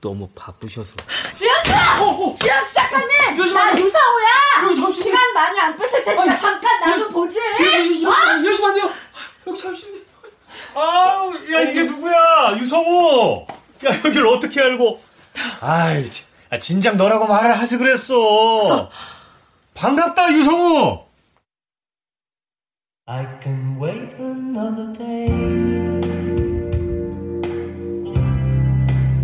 너무 0.00 0.28
바쁘셔서. 0.34 0.94
지현수! 1.32 2.36
지현수 2.38 2.74
작가님! 2.74 3.08
나 3.54 3.78
유사호야! 3.78 4.92
시간 4.92 5.32
많이 5.34 5.58
안 5.60 5.76
뺐을 5.78 6.04
테니까 6.04 6.36
잠깐 6.36 6.80
나 6.80 6.96
좀 6.98 7.12
보지! 7.12 7.38
어? 7.40 8.38
이러시면 8.40 8.70
안 8.70 8.74
돼요. 8.74 8.90
여기 9.46 9.58
잠시만요. 9.58 10.00
아우, 10.74 11.34
야, 11.52 11.60
이게 11.62 11.84
누구야? 11.84 12.56
유성우! 12.58 13.46
야, 13.86 13.90
여길 14.04 14.26
어떻게 14.26 14.60
알고? 14.60 15.02
아이, 15.60 16.04
아, 16.50 16.58
진작 16.58 16.96
너라고 16.96 17.26
말을 17.26 17.58
하지 17.58 17.76
그랬어. 17.76 18.88
반갑다, 19.74 20.32
유성우! 20.32 21.04
I 23.08 23.24
can 23.42 23.78
wait 23.80 24.14
another 24.18 24.92
day 24.98 25.28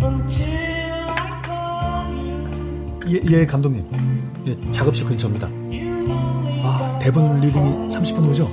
until 0.01 1.09
I 1.09 1.43
call 1.43 2.07
you. 2.15 2.99
예, 3.09 3.21
예, 3.29 3.45
감독님. 3.45 3.85
예, 4.47 4.71
작업실 4.71 5.05
근처입니다. 5.05 5.49
아, 6.65 6.97
대본 7.01 7.41
리딩이 7.41 7.87
30분 7.87 8.23
후죠? 8.25 8.47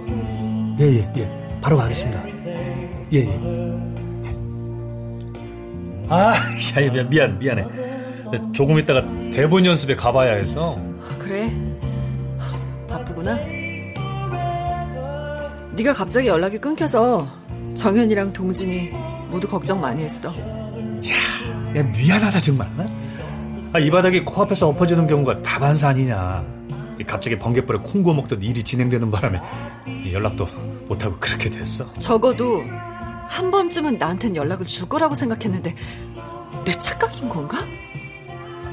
예, 0.80 0.84
예, 0.84 1.12
예. 1.16 1.60
바로 1.60 1.76
가겠습니다. 1.76 2.24
예, 3.12 3.18
예. 3.18 3.26
예. 3.26 3.59
아, 6.12 6.34
야, 6.34 6.90
미안, 6.90 7.08
미안, 7.08 7.38
미안해. 7.38 7.64
조금 8.52 8.78
있다가 8.80 9.02
대본 9.32 9.64
연습에 9.64 9.94
가봐야 9.94 10.34
해서. 10.34 10.76
그래. 11.20 11.50
바쁘구나. 12.88 13.36
네가 15.72 15.94
갑자기 15.94 16.26
연락이 16.26 16.58
끊겨서 16.58 17.28
정현이랑 17.74 18.32
동진이 18.32 18.90
모두 19.30 19.46
걱정 19.46 19.80
많이 19.80 20.02
했어. 20.02 20.28
야, 21.76 21.82
미안하다, 21.82 22.40
정말. 22.40 22.68
아, 23.72 23.78
이 23.78 23.88
바닥에 23.88 24.24
코앞에서 24.24 24.68
엎어지는 24.68 25.06
경우가 25.06 25.42
다반사 25.42 25.90
아니냐. 25.90 26.44
갑자기 27.06 27.38
번개불에 27.38 27.78
콩 27.84 28.02
구워 28.02 28.16
먹던 28.16 28.42
일이 28.42 28.62
진행되는 28.64 29.10
바람에 29.12 29.40
연락도 30.12 30.46
못하고 30.88 31.16
그렇게 31.20 31.48
됐어. 31.48 31.90
적어도 31.94 32.64
한 33.30 33.50
번쯤은 33.52 33.98
나한텐 33.98 34.34
연락을 34.34 34.66
줄 34.66 34.88
거라고 34.88 35.14
생각했는데 35.14 35.74
내 36.64 36.72
착각인 36.72 37.28
건가? 37.28 37.64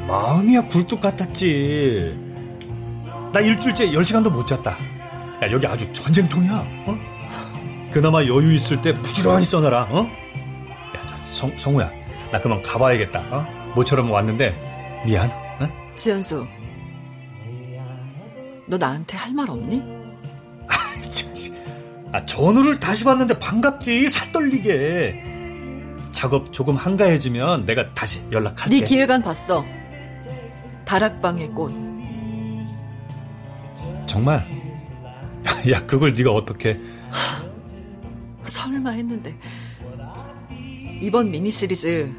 마음이야 0.08 0.64
굴뚝 0.64 1.00
같았지. 1.00 2.18
나 3.32 3.40
일주일째 3.40 3.88
10시간도 3.90 4.32
못 4.32 4.48
잤다. 4.48 4.72
야, 5.44 5.52
여기 5.52 5.68
아주 5.68 5.92
전쟁통이야. 5.94 6.64
어? 6.88 6.98
그나마 7.92 8.24
여유 8.24 8.54
있을 8.56 8.82
때 8.82 8.94
부지런히 8.94 9.46
써놔라. 9.46 9.84
어? 9.92 10.00
야, 10.96 11.08
자, 11.08 11.16
성, 11.26 11.56
성우야. 11.58 11.92
나 12.32 12.42
그만 12.42 12.62
가봐야겠다. 12.64 13.20
어? 13.30 13.74
모처럼 13.76 14.10
왔는데 14.10 15.04
미안. 15.06 15.30
어? 15.60 15.70
지현수. 15.96 16.48
너 18.66 18.78
나한테 18.78 19.16
할 19.18 19.34
말 19.34 19.50
없니? 19.50 19.82
아, 20.68 20.76
전우를 22.26 22.80
다시 22.80 23.04
봤는데 23.04 23.38
반갑지. 23.40 24.10
살떨리게. 24.10 25.24
작업 26.12 26.52
조금 26.52 26.76
한가해지면 26.76 27.66
내가 27.66 27.94
다시 27.94 28.24
연락할게. 28.32 28.80
네 28.80 28.86
기획안 28.86 29.22
봤어. 29.22 29.64
다락방의 30.86 31.50
꽃. 31.50 31.72
정말? 34.08 34.46
야, 35.72 35.80
그걸 35.86 36.14
네가 36.14 36.32
어떻게? 36.32 36.80
설마 38.46 38.92
했는데 38.92 39.38
이번 41.02 41.30
미니 41.30 41.52
시리즈 41.52 42.10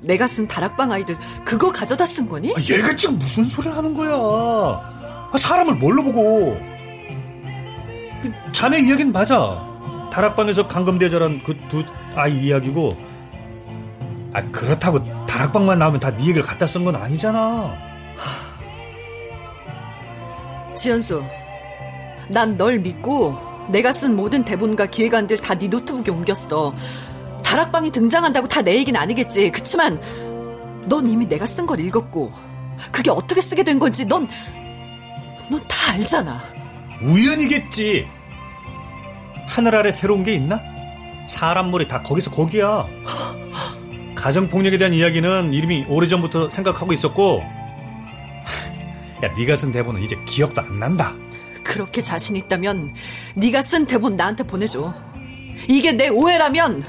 내가 0.00 0.26
쓴 0.26 0.46
다락방 0.46 0.92
아이들 0.92 1.16
그거 1.44 1.70
가져다 1.72 2.06
쓴 2.06 2.28
거니? 2.28 2.54
아, 2.56 2.60
얘가 2.60 2.94
지금 2.94 3.18
무슨 3.18 3.44
소리를 3.44 3.76
하는 3.76 3.92
거야? 3.92 4.12
아, 4.14 5.32
사람을 5.36 5.74
뭘로 5.74 6.02
보고? 6.04 6.56
자네 8.52 8.80
이야기는 8.80 9.12
맞아. 9.12 9.64
다락방에서 10.12 10.68
감금대자란 10.68 11.42
그두 11.44 11.84
아이 12.14 12.38
이야기고. 12.38 12.96
아 14.32 14.42
그렇다고 14.50 15.00
다락방만 15.26 15.78
나오면 15.78 16.00
다 16.00 16.10
네 16.10 16.20
얘기를 16.24 16.42
갖다 16.42 16.66
쓴 16.66 16.84
건 16.84 16.96
아니잖아. 16.96 17.74
지현수, 20.74 21.22
난 22.28 22.56
널 22.56 22.78
믿고 22.78 23.36
내가 23.70 23.92
쓴 23.92 24.14
모든 24.14 24.44
대본과 24.44 24.86
기획안들 24.86 25.38
다 25.38 25.54
네 25.54 25.68
노트북에 25.68 26.10
옮겼어. 26.10 26.74
다락방이 27.44 27.90
등장한다고 27.90 28.48
다 28.48 28.62
내 28.62 28.74
얘기는 28.76 28.98
아니겠지. 29.00 29.50
그치만 29.52 29.98
넌 30.88 31.08
이미 31.08 31.26
내가 31.26 31.46
쓴 31.46 31.66
걸 31.66 31.80
읽었고 31.80 32.30
그게 32.92 33.10
어떻게 33.10 33.40
쓰게 33.40 33.62
된 33.64 33.78
건지 33.78 34.04
넌 34.06 34.28
넌 35.50 35.60
다 35.68 35.92
알잖아. 35.92 36.40
우연이겠지. 37.02 38.08
하늘 39.46 39.74
아래 39.76 39.92
새로운 39.92 40.22
게 40.22 40.34
있나? 40.34 40.60
사람 41.26 41.70
머리 41.70 41.88
다 41.88 42.02
거기서 42.02 42.30
거기야. 42.30 42.86
가정폭력에 44.14 44.78
대한 44.78 44.92
이야기는 44.92 45.52
이름이 45.52 45.86
오래전부터 45.88 46.50
생각하고 46.50 46.92
있었고 46.92 47.42
야 49.22 49.32
네가 49.36 49.56
쓴 49.56 49.72
대본은 49.72 50.02
이제 50.02 50.16
기억도 50.26 50.60
안 50.60 50.78
난다. 50.78 51.14
그렇게 51.62 52.02
자신 52.02 52.36
있다면 52.36 52.92
네가 53.34 53.62
쓴 53.62 53.86
대본 53.86 54.16
나한테 54.16 54.44
보내줘. 54.44 54.94
이게 55.68 55.92
내 55.92 56.08
오해라면 56.08 56.82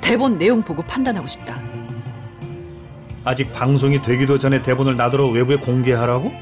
대본 0.00 0.38
내용 0.38 0.62
보고 0.62 0.82
판단하고 0.82 1.26
싶다. 1.26 1.60
아직 3.24 3.52
방송이 3.52 4.00
되기도 4.00 4.38
전에 4.38 4.60
대본을 4.60 4.94
나더러 4.94 5.26
외부에 5.28 5.56
공개하라고? 5.56 6.32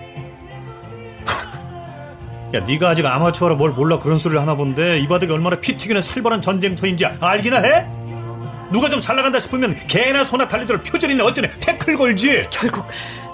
야, 2.54 2.60
네가 2.60 2.90
아직 2.90 3.04
아마추어라 3.04 3.56
뭘 3.56 3.72
몰라 3.72 3.98
그런 3.98 4.16
소리를 4.16 4.40
하나 4.40 4.54
본데 4.54 4.98
이 5.00 5.08
바닥이 5.08 5.32
얼마나 5.32 5.56
피 5.58 5.76
튀기는 5.76 6.00
살벌한 6.00 6.40
전쟁터인지 6.40 7.04
알기나 7.20 7.58
해? 7.58 7.86
누가 8.72 8.88
좀 8.88 9.00
잘 9.00 9.16
나간다 9.16 9.38
싶으면 9.40 9.74
개나 9.88 10.24
소나 10.24 10.48
달리들 10.48 10.82
표절 10.82 11.10
있네 11.10 11.22
어쩌네 11.22 11.48
태클 11.60 11.96
걸지 11.96 12.44
결국 12.50 12.86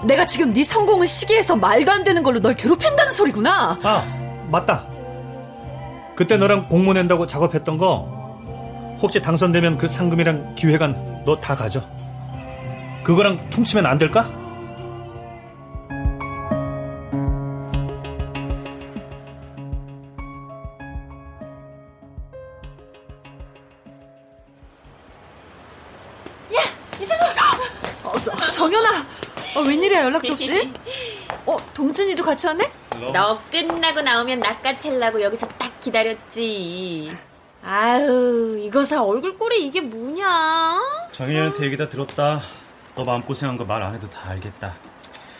내가 0.03 0.25
지금 0.25 0.53
네 0.53 0.63
성공을 0.63 1.07
시기해서 1.07 1.55
말도 1.55 1.91
안 1.91 2.03
되는 2.03 2.21
걸로 2.23 2.39
널 2.39 2.55
괴롭힌다는 2.55 3.11
소리구나 3.11 3.77
아 3.83 4.03
맞다 4.49 4.85
그때 6.15 6.35
너랑 6.37 6.67
공모 6.67 6.93
낸다고 6.93 7.25
작업했던 7.27 7.77
거 7.77 8.07
혹시 9.01 9.21
당선되면 9.21 9.77
그 9.77 9.87
상금이랑 9.87 10.55
기획안 10.55 11.23
너 11.25 11.35
다 11.39 11.55
가져 11.55 11.81
그거랑 13.03 13.49
퉁치면 13.49 13.85
안 13.85 13.97
될까? 13.97 14.29
어, 30.01 30.05
웬일이야 30.05 30.05
연락도 30.05 30.33
없지? 30.33 30.73
어 31.45 31.55
동진이도 31.73 32.23
같이 32.23 32.47
왔네? 32.47 32.71
너 33.13 33.41
끝나고 33.51 34.01
나오면 34.01 34.39
낚아채려고 34.39 35.21
여기서 35.21 35.47
딱 35.57 35.79
기다렸지. 35.79 37.11
아유, 37.63 38.59
이거 38.63 38.83
사 38.83 39.03
얼굴 39.03 39.37
꼴이 39.37 39.65
이게 39.65 39.81
뭐냐? 39.81 40.79
정현이한테 41.11 41.65
얘기 41.65 41.77
다 41.77 41.87
들었다. 41.89 42.41
너 42.95 43.03
마음고생한 43.03 43.57
거 43.57 43.63
말 43.65 43.81
안 43.83 43.93
해도 43.95 44.09
다 44.09 44.29
알겠다. 44.29 44.75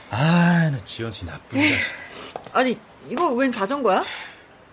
아, 0.10 0.70
나 0.72 0.78
지연씨 0.86 1.26
나쁜 1.26 1.60
자식. 1.60 1.76
아니 2.54 2.78
이거 3.10 3.28
웬 3.30 3.52
자전거야? 3.52 4.04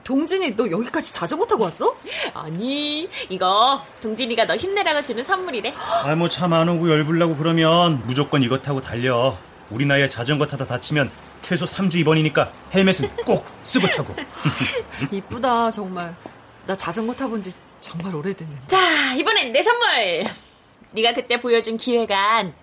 동진이 0.05 0.57
너 0.57 0.70
여기까지 0.70 1.12
자전거 1.12 1.45
타고 1.45 1.64
왔어? 1.64 1.95
아니, 2.32 3.07
이거 3.28 3.84
동진이가 4.01 4.47
너 4.47 4.57
힘내라고 4.57 5.03
주는 5.03 5.22
선물이래. 5.22 5.74
아, 5.76 6.14
뭐차안 6.14 6.66
오고 6.70 6.89
열불나고 6.91 7.36
그러면 7.36 8.03
무조건 8.07 8.43
이거 8.43 8.59
타고 8.59 8.80
달려. 8.80 9.36
우리 9.71 9.85
나이에 9.85 10.09
자전거 10.09 10.47
타다 10.47 10.66
다치면 10.66 11.11
최소 11.43 11.64
3주 11.64 11.97
입원이니까 11.97 12.51
헬멧은 12.75 13.09
꼭 13.25 13.45
쓰고 13.62 13.87
타고. 13.89 14.14
이쁘다 15.11 15.71
정말 15.71 16.14
나 16.66 16.75
자전거 16.77 17.14
타본 17.14 17.41
지 17.43 17.53
정말 17.81 18.14
오래됐네 18.14 18.51
자, 18.66 19.14
이번엔 19.14 19.53
내 19.53 19.62
선물. 19.62 20.25
네가 20.93 21.12
그때 21.12 21.39
보여준 21.39 21.77
기획안 21.77 22.55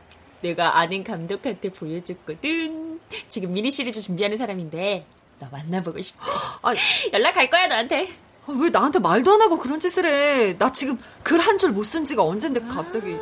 내가 0.41 0.77
아는 0.79 1.03
감독한테 1.03 1.69
보여줬거든. 1.69 2.99
지금 3.29 3.53
미니 3.53 3.71
시리즈 3.71 4.01
준비하는 4.01 4.37
사람인데 4.37 5.05
너 5.39 5.47
만나보고 5.51 6.01
싶대. 6.01 6.25
아, 6.61 6.73
연락할 7.13 7.47
거야 7.47 7.67
너한테. 7.67 8.09
아, 8.47 8.53
왜 8.59 8.69
나한테 8.69 8.99
말도 8.99 9.31
안 9.33 9.41
하고 9.41 9.57
그런 9.57 9.79
짓을 9.79 10.05
해? 10.05 10.57
나 10.57 10.71
지금 10.71 10.99
글 11.23 11.39
한 11.39 11.57
줄 11.57 11.71
못 11.71 11.83
쓴 11.85 12.03
지가 12.03 12.23
언젠데 12.23 12.61
갑자기. 12.61 13.15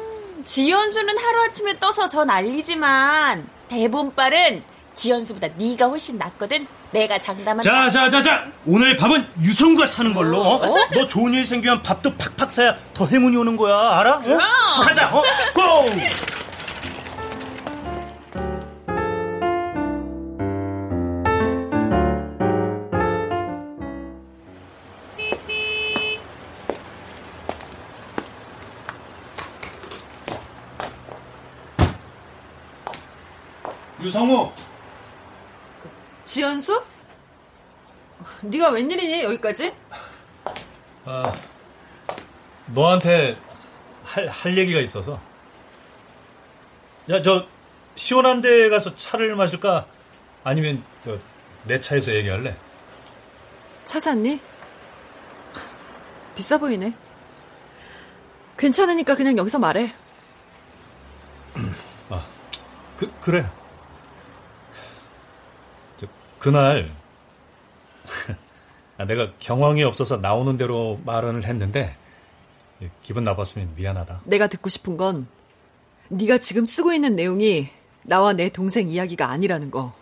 지연수는 0.43 1.17
하루아침에 1.17 1.79
떠서 1.79 2.07
전 2.07 2.29
알리지만 2.29 3.47
대본빨은 3.74 4.63
지연수보다 4.93 5.47
네가 5.57 5.88
훨씬 5.88 6.17
낫거든. 6.19 6.67
내가 6.91 7.17
장담한다. 7.17 7.63
자, 7.63 7.89
자, 7.89 8.09
자, 8.09 8.21
자. 8.21 8.45
오늘 8.67 8.95
밥은 8.95 9.26
유성구가 9.41 9.88
사는 9.88 10.13
걸로. 10.13 10.39
어? 10.39 10.88
너 10.93 11.07
좋은 11.07 11.34
일 11.34 11.43
생기면 11.43 11.82
밥도 11.82 12.13
팍팍 12.15 12.51
사야 12.51 12.76
더 12.93 13.07
행운이 13.07 13.36
오는 13.36 13.57
거야. 13.57 13.97
알아? 13.97 14.17
어? 14.17 14.82
가자. 14.84 15.09
어? 15.09 15.24
고! 15.53 15.89
유성우. 34.14 34.51
지연수? 36.24 36.84
네가 38.43 38.70
웬일이니 38.70 39.24
여기까지? 39.24 39.74
아, 41.05 41.34
너한테 42.68 43.36
할, 44.03 44.28
할 44.28 44.55
얘기가 44.55 44.80
있어서. 44.82 45.20
야, 47.09 47.22
저, 47.24 47.47
시원한 47.95 48.39
데 48.41 48.70
가서 48.70 48.95
차를 48.95 49.36
마실까? 49.36 49.88
아니면, 50.43 50.84
저, 51.03 51.18
내 51.64 51.80
차에서 51.80 52.14
얘기할래? 52.14 52.55
차 53.84 53.99
샀니? 53.99 54.39
비싸 56.36 56.59
보이네. 56.59 56.93
괜찮으니까 58.57 59.16
그냥 59.16 59.36
여기서 59.39 59.57
말해. 59.57 59.91
아, 62.11 62.24
그, 62.97 63.11
그래. 63.20 63.49
저, 66.43 66.49
그날, 66.51 66.91
아, 68.97 69.05
내가 69.05 69.31
경황이 69.39 69.83
없어서 69.83 70.17
나오는 70.17 70.57
대로 70.57 70.99
말을 71.05 71.45
했는데, 71.45 71.95
기분 73.01 73.23
나빴으면 73.23 73.73
미안하다. 73.75 74.21
내가 74.25 74.47
듣고 74.47 74.67
싶은 74.69 74.97
건 74.97 75.25
네가 76.09 76.37
지금 76.39 76.65
쓰고 76.65 76.91
있는 76.91 77.15
내용이 77.15 77.69
나와 78.03 78.33
내 78.33 78.49
동생 78.49 78.89
이야기가 78.89 79.29
아니라는 79.29 79.71
거. 79.71 79.93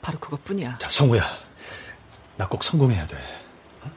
바로 0.00 0.18
그것뿐이야. 0.18 0.78
자, 0.78 0.88
성우야. 0.88 1.22
나 2.38 2.46
꼭 2.46 2.64
성공해야 2.64 3.06
돼. 3.06 3.16
어? 3.82 3.90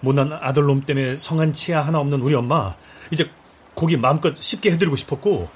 못난 0.00 0.30
아들놈 0.34 0.82
때문에 0.84 1.16
성한 1.16 1.54
치아 1.54 1.80
하나 1.80 1.98
없는 2.00 2.20
우리 2.20 2.34
엄마. 2.34 2.74
이제 3.10 3.30
고기 3.74 3.96
마음껏 3.96 4.36
쉽게 4.36 4.72
해드리고 4.72 4.94
싶었고, 4.96 5.48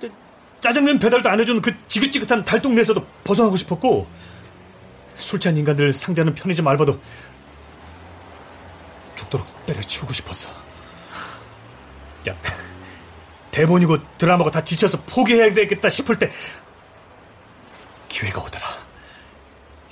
짜- 0.00 0.08
짜장면 0.60 1.00
배달도 1.00 1.28
안 1.28 1.40
해주는 1.40 1.60
그 1.60 1.76
지긋지긋한 1.88 2.44
달동네에서도 2.44 3.04
벗어나고 3.24 3.56
싶었고, 3.56 4.06
술 5.18 5.40
취한 5.40 5.56
인간들 5.56 5.92
상대하는 5.92 6.34
편의점 6.34 6.66
알바도 6.68 6.98
죽도록 9.16 9.66
때려치우고 9.66 10.12
싶었어. 10.12 10.48
야, 12.28 12.34
대본이고 13.50 14.16
드라마고 14.16 14.50
다 14.50 14.62
지쳐서 14.62 15.02
포기해야 15.02 15.52
되겠다 15.52 15.88
싶을 15.88 16.18
때 16.18 16.30
기회가 18.08 18.40
오더라. 18.40 18.66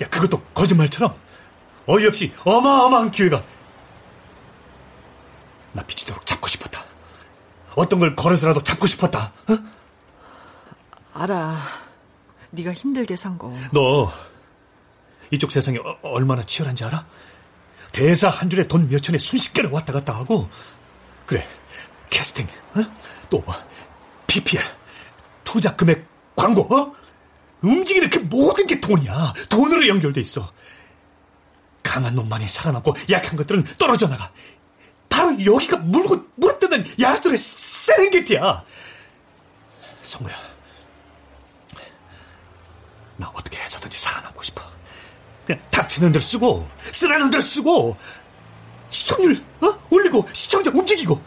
야, 0.01 0.07
그것도 0.07 0.41
거짓말처럼 0.53 1.13
어이없이 1.85 2.33
어마어마한 2.43 3.11
기회가 3.11 3.43
나 5.73 5.83
비치도록 5.83 6.25
잡고 6.25 6.47
싶었다. 6.47 6.83
어떤 7.75 7.99
걸 7.99 8.15
걸어서라도 8.15 8.61
잡고 8.61 8.87
싶었다. 8.87 9.31
어? 9.49 9.57
알아. 11.13 11.57
네가 12.51 12.73
힘들게 12.73 13.15
산 13.15 13.37
거. 13.37 13.53
너 13.71 14.11
이쪽 15.31 15.51
세상이 15.51 15.77
어- 15.79 15.97
얼마나 16.03 16.41
치열한지 16.43 16.83
알아? 16.85 17.05
대사 17.91 18.29
한 18.29 18.49
줄에 18.49 18.67
돈 18.67 18.89
몇 18.89 19.01
천에 19.01 19.17
순식간에 19.17 19.69
왔다 19.69 19.91
갔다 19.93 20.13
하고 20.15 20.49
그래 21.25 21.47
캐스팅 22.09 22.47
어? 22.75 22.81
또 23.29 23.43
PPL 24.27 24.63
투자 25.43 25.75
금액 25.75 26.05
광고 26.35 26.61
어? 26.73 26.95
움직이는 27.61 28.09
그 28.09 28.19
모든 28.19 28.67
게 28.67 28.79
돈이야 28.79 29.33
돈으로 29.49 29.87
연결돼 29.87 30.21
있어 30.21 30.51
강한 31.83 32.13
놈만이 32.15 32.47
살아남고 32.47 32.93
약한 33.09 33.35
것들은 33.35 33.63
떨어져 33.77 34.07
나가 34.07 34.31
바로 35.09 35.31
여기가 35.43 35.77
물고 35.77 36.23
물뜨는 36.35 36.85
야수들의 36.99 37.37
세렝게티야 37.37 38.63
성우야 40.01 40.35
나 43.17 43.27
어떻게 43.33 43.57
해서든지 43.57 43.97
살아남고 43.99 44.43
싶어. 44.43 44.61
그냥 45.47 45.61
닥치는 45.71 46.11
대로 46.11 46.21
쓰고, 46.21 46.67
쓰라는 46.91 47.31
대로 47.31 47.41
쓰고, 47.41 47.95
시청률, 48.89 49.41
어? 49.61 49.79
올리고, 49.89 50.27
시청자 50.33 50.69
움직이고, 50.71 51.21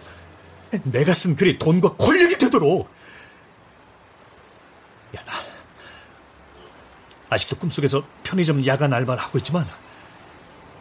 내가 0.84 1.14
쓴 1.14 1.34
글이 1.34 1.58
돈과 1.58 1.96
권력이 1.96 2.36
되도록. 2.36 2.90
야, 5.16 5.24
나, 5.24 5.32
아직도 7.30 7.56
꿈속에서 7.56 8.04
편의점 8.22 8.66
야간 8.66 8.92
알바를 8.92 9.22
하고 9.22 9.38
있지만, 9.38 9.66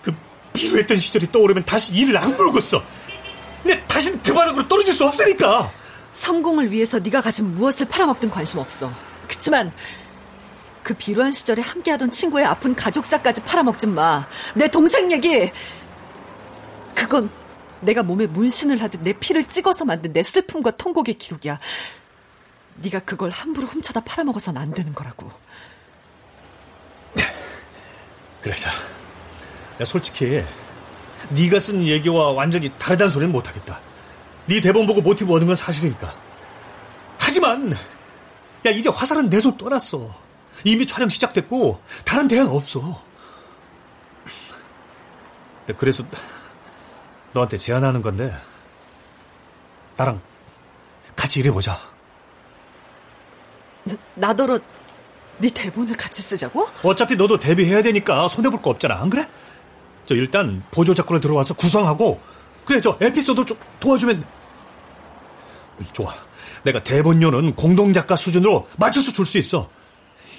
그 0.01 0.13
비루했던 0.51 0.97
시절이 0.97 1.31
떠오르면 1.31 1.63
다시 1.63 1.93
일을 1.93 2.17
안 2.17 2.35
물겠어. 2.35 2.83
근데 3.63 3.81
다시는 3.87 4.21
그 4.21 4.33
바닥으로 4.33 4.67
떨어질 4.67 4.93
수 4.93 5.05
없으니까. 5.05 5.71
성공을 6.11 6.71
위해서 6.71 6.99
네가 6.99 7.21
가진 7.21 7.55
무엇을 7.55 7.87
팔아먹든 7.87 8.29
관심 8.29 8.59
없어. 8.59 8.91
그치만 9.29 9.71
그 10.89 10.95
비루한 10.95 11.31
시절에 11.31 11.61
함께하던 11.61 12.09
친구의 12.09 12.45
아픈 12.45 12.73
가족사까지 12.73 13.43
팔아먹진 13.43 13.93
마. 13.93 14.27
내 14.55 14.67
동생 14.67 15.11
얘기. 15.11 15.51
그건 16.95 17.29
내가 17.81 18.01
몸에 18.01 18.25
문신을 18.25 18.81
하듯 18.81 19.01
내 19.03 19.13
피를 19.13 19.43
찍어서 19.43 19.85
만든 19.85 20.13
내 20.13 20.23
슬픔과 20.23 20.71
통곡의 20.71 21.19
기록이야. 21.19 21.59
네가 22.77 23.01
그걸 23.01 23.29
함부로 23.29 23.67
훔쳐다 23.67 23.99
팔아먹어선 23.99 24.57
안 24.57 24.71
되는 24.71 24.91
거라고. 24.95 25.29
그래, 28.41 28.55
자. 28.55 28.71
야, 29.79 29.85
솔직히, 29.85 30.43
네가 31.29 31.59
쓴 31.59 31.85
얘기와 31.85 32.31
완전히 32.31 32.71
다르다는 32.79 33.11
소리는 33.11 33.31
못하겠다. 33.31 33.79
네 34.47 34.59
대본 34.59 34.87
보고 34.87 35.01
모티브 35.01 35.31
얻은 35.31 35.45
건 35.45 35.55
사실이니까. 35.55 36.15
하지만, 37.19 37.73
야, 38.65 38.71
이제 38.71 38.89
화살은 38.89 39.29
내 39.29 39.39
손 39.39 39.55
떠났어. 39.55 40.28
이미 40.63 40.85
촬영 40.85 41.09
시작됐고, 41.09 41.81
다른 42.05 42.27
대안 42.27 42.47
없어. 42.47 43.01
그래서, 45.77 46.03
너한테 47.33 47.57
제안하는 47.57 48.01
건데, 48.01 48.35
나랑 49.97 50.19
같이 51.15 51.39
일해보자. 51.41 51.79
나더러 54.15 54.59
네 55.39 55.49
대본을 55.49 55.95
같이 55.95 56.21
쓰자고? 56.21 56.67
어차피 56.83 57.15
너도 57.15 57.39
데뷔해야 57.39 57.81
되니까 57.81 58.27
손해볼 58.27 58.61
거 58.61 58.69
없잖아. 58.71 58.95
안 58.99 59.09
그래? 59.09 59.27
저 60.05 60.15
일단 60.15 60.63
보조 60.71 60.93
작가로 60.93 61.19
들어와서 61.19 61.53
구성하고 61.53 62.19
그래 62.65 62.81
저 62.81 62.97
에피소드 63.01 63.45
좀 63.45 63.57
도와주면 63.79 64.23
음, 65.79 65.85
좋아. 65.93 66.13
내가 66.63 66.83
대본료는 66.83 67.55
공동 67.55 67.93
작가 67.93 68.15
수준으로 68.15 68.67
맞춰서 68.77 69.11
줄 69.11 69.25
수 69.25 69.37
있어. 69.37 69.69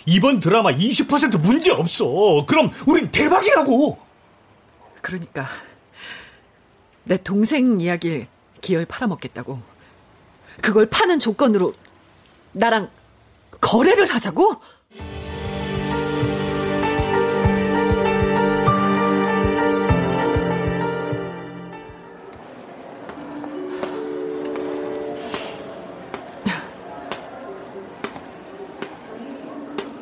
이번 0.07 0.41
드라마 0.41 0.71
20% 0.73 1.41
문제 1.41 1.71
없어. 1.71 2.45
그럼 2.47 2.71
우린 2.87 3.11
대박이라고. 3.11 3.99
그러니까 5.01 5.47
내 7.05 7.17
동생 7.17 7.81
이야기를 7.81 8.27
기어이 8.61 8.85
팔아먹겠다고. 8.85 9.61
그걸 10.61 10.87
파는 10.87 11.19
조건으로 11.19 11.73
나랑 12.53 12.91
거래를 13.61 14.07
하자고? 14.07 14.61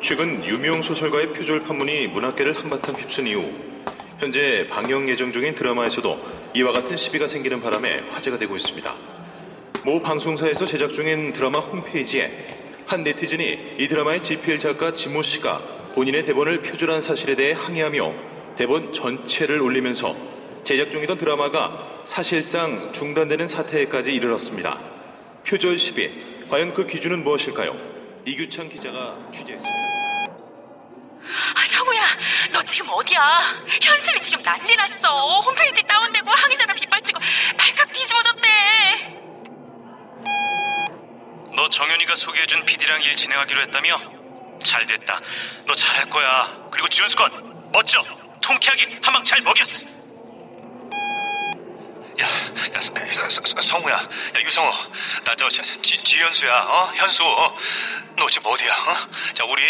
최근 0.09 0.43
유명 0.43 0.81
소설가의 0.81 1.33
표절 1.33 1.65
판문이 1.65 2.07
문학계를 2.07 2.57
한바탕 2.57 2.95
휩쓴 2.95 3.27
이후 3.27 3.53
현재 4.17 4.65
방영 4.67 5.07
예정 5.07 5.31
중인 5.31 5.53
드라마에서도 5.53 6.23
이와 6.55 6.71
같은 6.71 6.97
시비가 6.97 7.27
생기는 7.27 7.61
바람에 7.61 7.99
화제가 8.09 8.39
되고 8.39 8.55
있습니다. 8.55 8.95
모 9.85 10.01
방송사에서 10.01 10.65
제작 10.65 10.93
중인 10.93 11.33
드라마 11.33 11.59
홈페이지에 11.59 12.31
한 12.87 13.03
네티즌이 13.03 13.75
이 13.77 13.87
드라마의 13.87 14.23
GPL 14.23 14.57
작가 14.57 14.95
지모 14.95 15.21
씨가 15.21 15.59
본인의 15.93 16.25
대본을 16.25 16.63
표절한 16.63 17.03
사실에 17.03 17.35
대해 17.35 17.51
항의하며 17.51 18.11
대본 18.57 18.93
전체를 18.93 19.61
올리면서 19.61 20.17
제작 20.63 20.89
중이던 20.89 21.19
드라마가 21.19 22.01
사실상 22.05 22.91
중단되는 22.93 23.47
사태에까지 23.47 24.11
이르렀습니다. 24.11 24.79
표절 25.45 25.77
시비. 25.77 26.09
과연 26.49 26.73
그 26.73 26.87
기준은 26.87 27.23
무엇일까요? 27.23 27.77
이규찬 28.25 28.69
기자가 28.69 29.15
취재했습니다. 29.31 29.98
아, 31.55 31.65
성우야, 31.65 32.01
너 32.51 32.61
지금 32.63 32.87
어디야? 32.89 33.21
현수이 33.81 34.19
지금 34.21 34.41
난리 34.43 34.75
났어. 34.75 35.39
홈페이지 35.41 35.83
다운되고 35.83 36.31
항의자료 36.31 36.73
빗발치고 36.73 37.19
발칵 37.57 37.91
뒤집어졌대. 37.93 39.21
너 41.55 41.69
정현이가 41.69 42.15
소개해준 42.15 42.65
PD랑 42.65 43.01
일 43.03 43.15
진행하기로 43.15 43.61
했다며? 43.63 43.99
잘 44.63 44.85
됐다. 44.85 45.19
너 45.67 45.73
잘할 45.75 46.09
거야. 46.09 46.67
그리고 46.71 46.87
지훈수건 46.87 47.71
멋져. 47.71 48.01
통쾌하게 48.41 48.99
한 49.03 49.13
방 49.13 49.23
잘 49.23 49.41
먹였어. 49.41 49.98
성우야, 53.61 53.95
야 53.95 54.41
유성우, 54.41 54.71
나 55.23 55.35
저 55.35 55.47
지현수야, 55.49 56.53
어 56.53 56.91
현수, 56.95 57.23
어? 57.25 57.57
너 58.17 58.27
지금 58.27 58.51
어디야? 58.51 58.73
어? 58.73 59.09
자 59.33 59.43
우리 59.45 59.63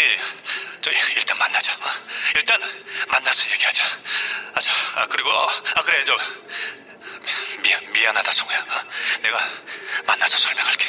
저 0.80 0.90
일단 1.16 1.38
만나자. 1.38 1.72
어? 1.72 1.90
일단 2.36 2.60
만나서 3.08 3.50
얘기하자. 3.52 3.84
아, 4.54 4.60
자, 4.60 4.72
아 4.96 5.06
그리고 5.06 5.30
어, 5.30 5.46
아 5.76 5.82
그래 5.82 6.02
저 6.04 6.16
미안 7.62 7.92
미안하다 7.92 8.32
성우야. 8.32 8.58
어? 8.58 8.82
내가 9.22 9.38
만나서 10.06 10.36
설명할게. 10.36 10.86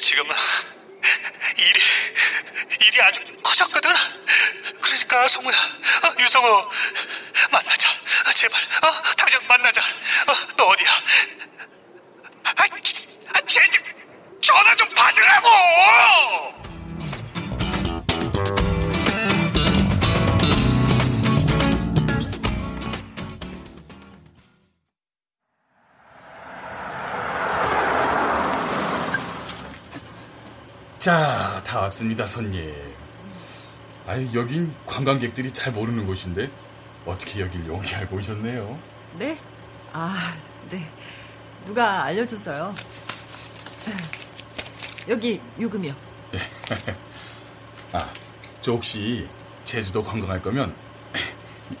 지금은 0.00 0.34
일이 1.56 1.80
일이 2.80 3.02
아주 3.02 3.20
커졌거든. 3.42 3.90
그러니까 4.80 5.28
성우야, 5.28 5.56
어, 5.56 6.14
유성우 6.18 6.70
만나자. 7.50 7.90
어, 7.90 8.32
제발, 8.32 8.60
어, 8.62 9.02
당장 9.16 9.40
만나자. 9.46 9.80
어, 9.80 10.34
너 10.56 10.64
어디야? 10.66 10.90
아, 12.44 12.52
아, 12.56 13.40
쟤 13.46 13.60
전화 14.40 14.74
좀 14.76 14.88
받으라고. 14.90 16.77
자, 30.98 31.62
다 31.64 31.80
왔습니다, 31.82 32.26
손님. 32.26 32.74
아유, 34.06 34.28
여긴 34.34 34.74
관광객들이 34.84 35.50
잘 35.52 35.72
모르는 35.72 36.06
곳인데 36.06 36.50
어떻게 37.06 37.40
여길 37.40 37.66
용기 37.68 37.94
알고 37.94 38.16
오셨네요? 38.16 38.78
네? 39.16 39.38
아, 39.92 40.34
네. 40.70 40.90
누가 41.64 42.04
알려줘서요. 42.04 42.74
여기 45.08 45.40
요금이요. 45.60 45.94
아, 47.92 48.08
저 48.60 48.72
혹시 48.72 49.28
제주도 49.64 50.02
관광할 50.02 50.42
거면 50.42 50.74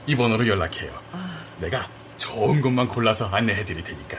이 0.06 0.14
번호로 0.14 0.46
연락해요. 0.46 0.92
아, 1.12 1.44
내가 1.58 1.88
좋은 2.18 2.60
곳만 2.60 2.86
골라서 2.88 3.26
안내해 3.26 3.64
드릴 3.64 3.82
테니까. 3.82 4.18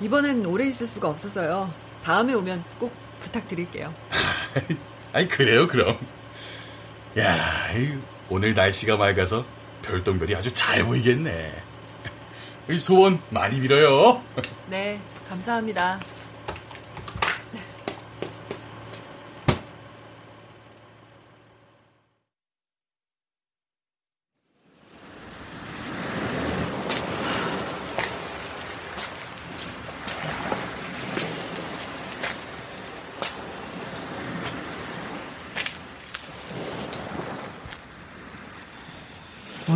이번엔 0.00 0.46
오래 0.46 0.66
있을 0.66 0.86
수가 0.86 1.08
없어서요. 1.08 1.72
다음에 2.04 2.32
오면 2.32 2.64
꼭 2.78 3.09
부탁드릴게요. 3.20 3.94
아이, 5.12 5.28
그래요, 5.28 5.66
그럼. 5.66 5.98
야, 7.18 7.72
이 7.76 7.98
오늘 8.28 8.54
날씨가 8.54 8.96
맑아서 8.96 9.44
별똥별이 9.82 10.34
아주 10.34 10.52
잘 10.52 10.84
보이겠네. 10.84 11.52
이 12.70 12.78
소원 12.78 13.20
많이 13.30 13.60
빌어요. 13.60 14.22
네, 14.68 15.00
감사합니다. 15.28 15.98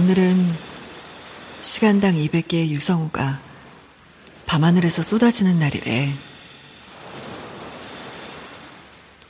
오늘은 0.05 0.53
시간당 1.63 2.17
200개의 2.17 2.69
유성우가 2.69 3.41
밤하늘에서 4.45 5.03
쏟아지는 5.03 5.59
날이래. 5.59 6.13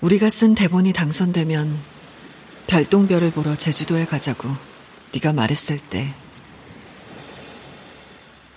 우리가 0.00 0.28
쓴 0.30 0.56
대본이 0.56 0.92
당선되면 0.92 1.78
별똥별을 2.66 3.30
보러 3.30 3.54
제주도에 3.54 4.04
가자고 4.04 4.48
네가 5.12 5.32
말했을 5.32 5.78
때 5.78 6.12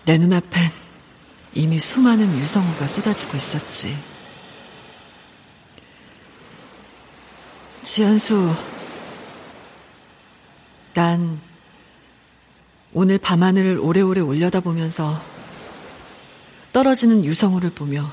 내 0.06 0.18
눈앞엔 0.18 0.72
이미 1.54 1.78
수많은 1.78 2.40
유성우가 2.40 2.88
쏟아지고 2.88 3.38
있었지. 3.38 3.96
지연수, 7.84 8.56
난 10.96 11.40
오늘 13.00 13.20
밤하늘을 13.20 13.78
오래오래 13.80 14.22
올려다보면서 14.22 15.22
떨어지는 16.74 17.24
유성우를 17.26 17.70
보며 17.72 18.12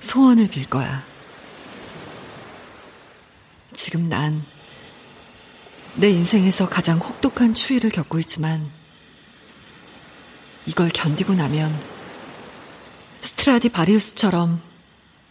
소원을 0.00 0.48
빌 0.48 0.68
거야. 0.68 1.02
지금 3.72 4.08
난 4.10 4.52
내 5.94 6.08
인생에서 6.08 6.68
가장 6.68 6.98
혹독한 6.98 7.52
추위를 7.52 7.90
겪고 7.90 8.18
있지만 8.20 8.70
이걸 10.64 10.88
견디고 10.88 11.34
나면 11.34 11.78
스트라디 13.20 13.68
바리우스처럼 13.68 14.60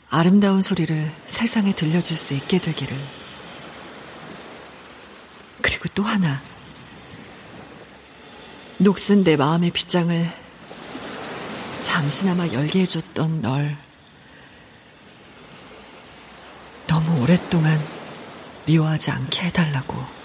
아름다운 0.09 0.61
소리를 0.61 1.11
세상에 1.25 1.73
들려줄 1.73 2.15
수 2.17 2.33
있게 2.33 2.59
되기를. 2.59 2.95
그리고 5.61 5.85
또 5.95 6.03
하나. 6.03 6.41
녹슨 8.81 9.21
내 9.21 9.37
마음의 9.37 9.69
빗장을 9.69 10.25
잠시나마 11.81 12.47
열게 12.47 12.79
해줬던 12.79 13.43
널 13.43 13.77
너무 16.87 17.21
오랫동안 17.21 17.79
미워하지 18.65 19.11
않게 19.11 19.45
해달라고. 19.45 20.21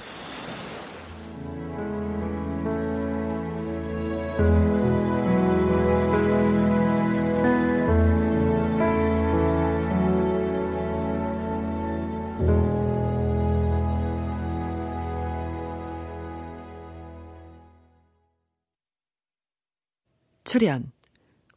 출연 20.57 20.91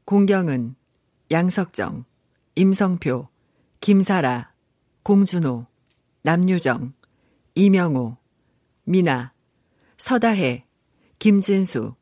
공경은, 0.04 0.76
양석정, 1.32 2.04
임성표, 2.56 3.30
김사라, 3.80 4.52
공준호, 5.04 5.68
남유정, 6.24 6.92
이명호, 7.56 8.18
미나, 8.84 9.32
서다혜, 9.96 10.66
김진수, 11.18 11.96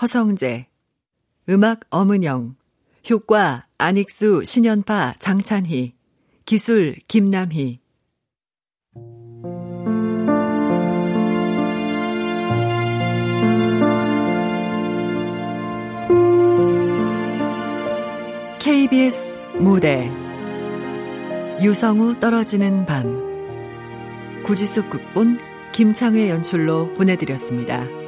허성재, 0.00 0.66
음악 1.48 1.82
엄은영, 1.90 2.56
효과 3.08 3.68
안익수, 3.78 4.42
신연파, 4.44 5.14
장찬희, 5.20 5.94
기술 6.44 6.96
김남희, 7.06 7.81
KBS 18.82 19.40
무대 19.60 20.10
유성우 21.62 22.18
떨어지는 22.18 22.84
밤 22.84 24.42
구지숙 24.42 24.90
극본 24.90 25.38
김창회 25.70 26.28
연출로 26.28 26.92
보내드렸습니다. 26.94 28.01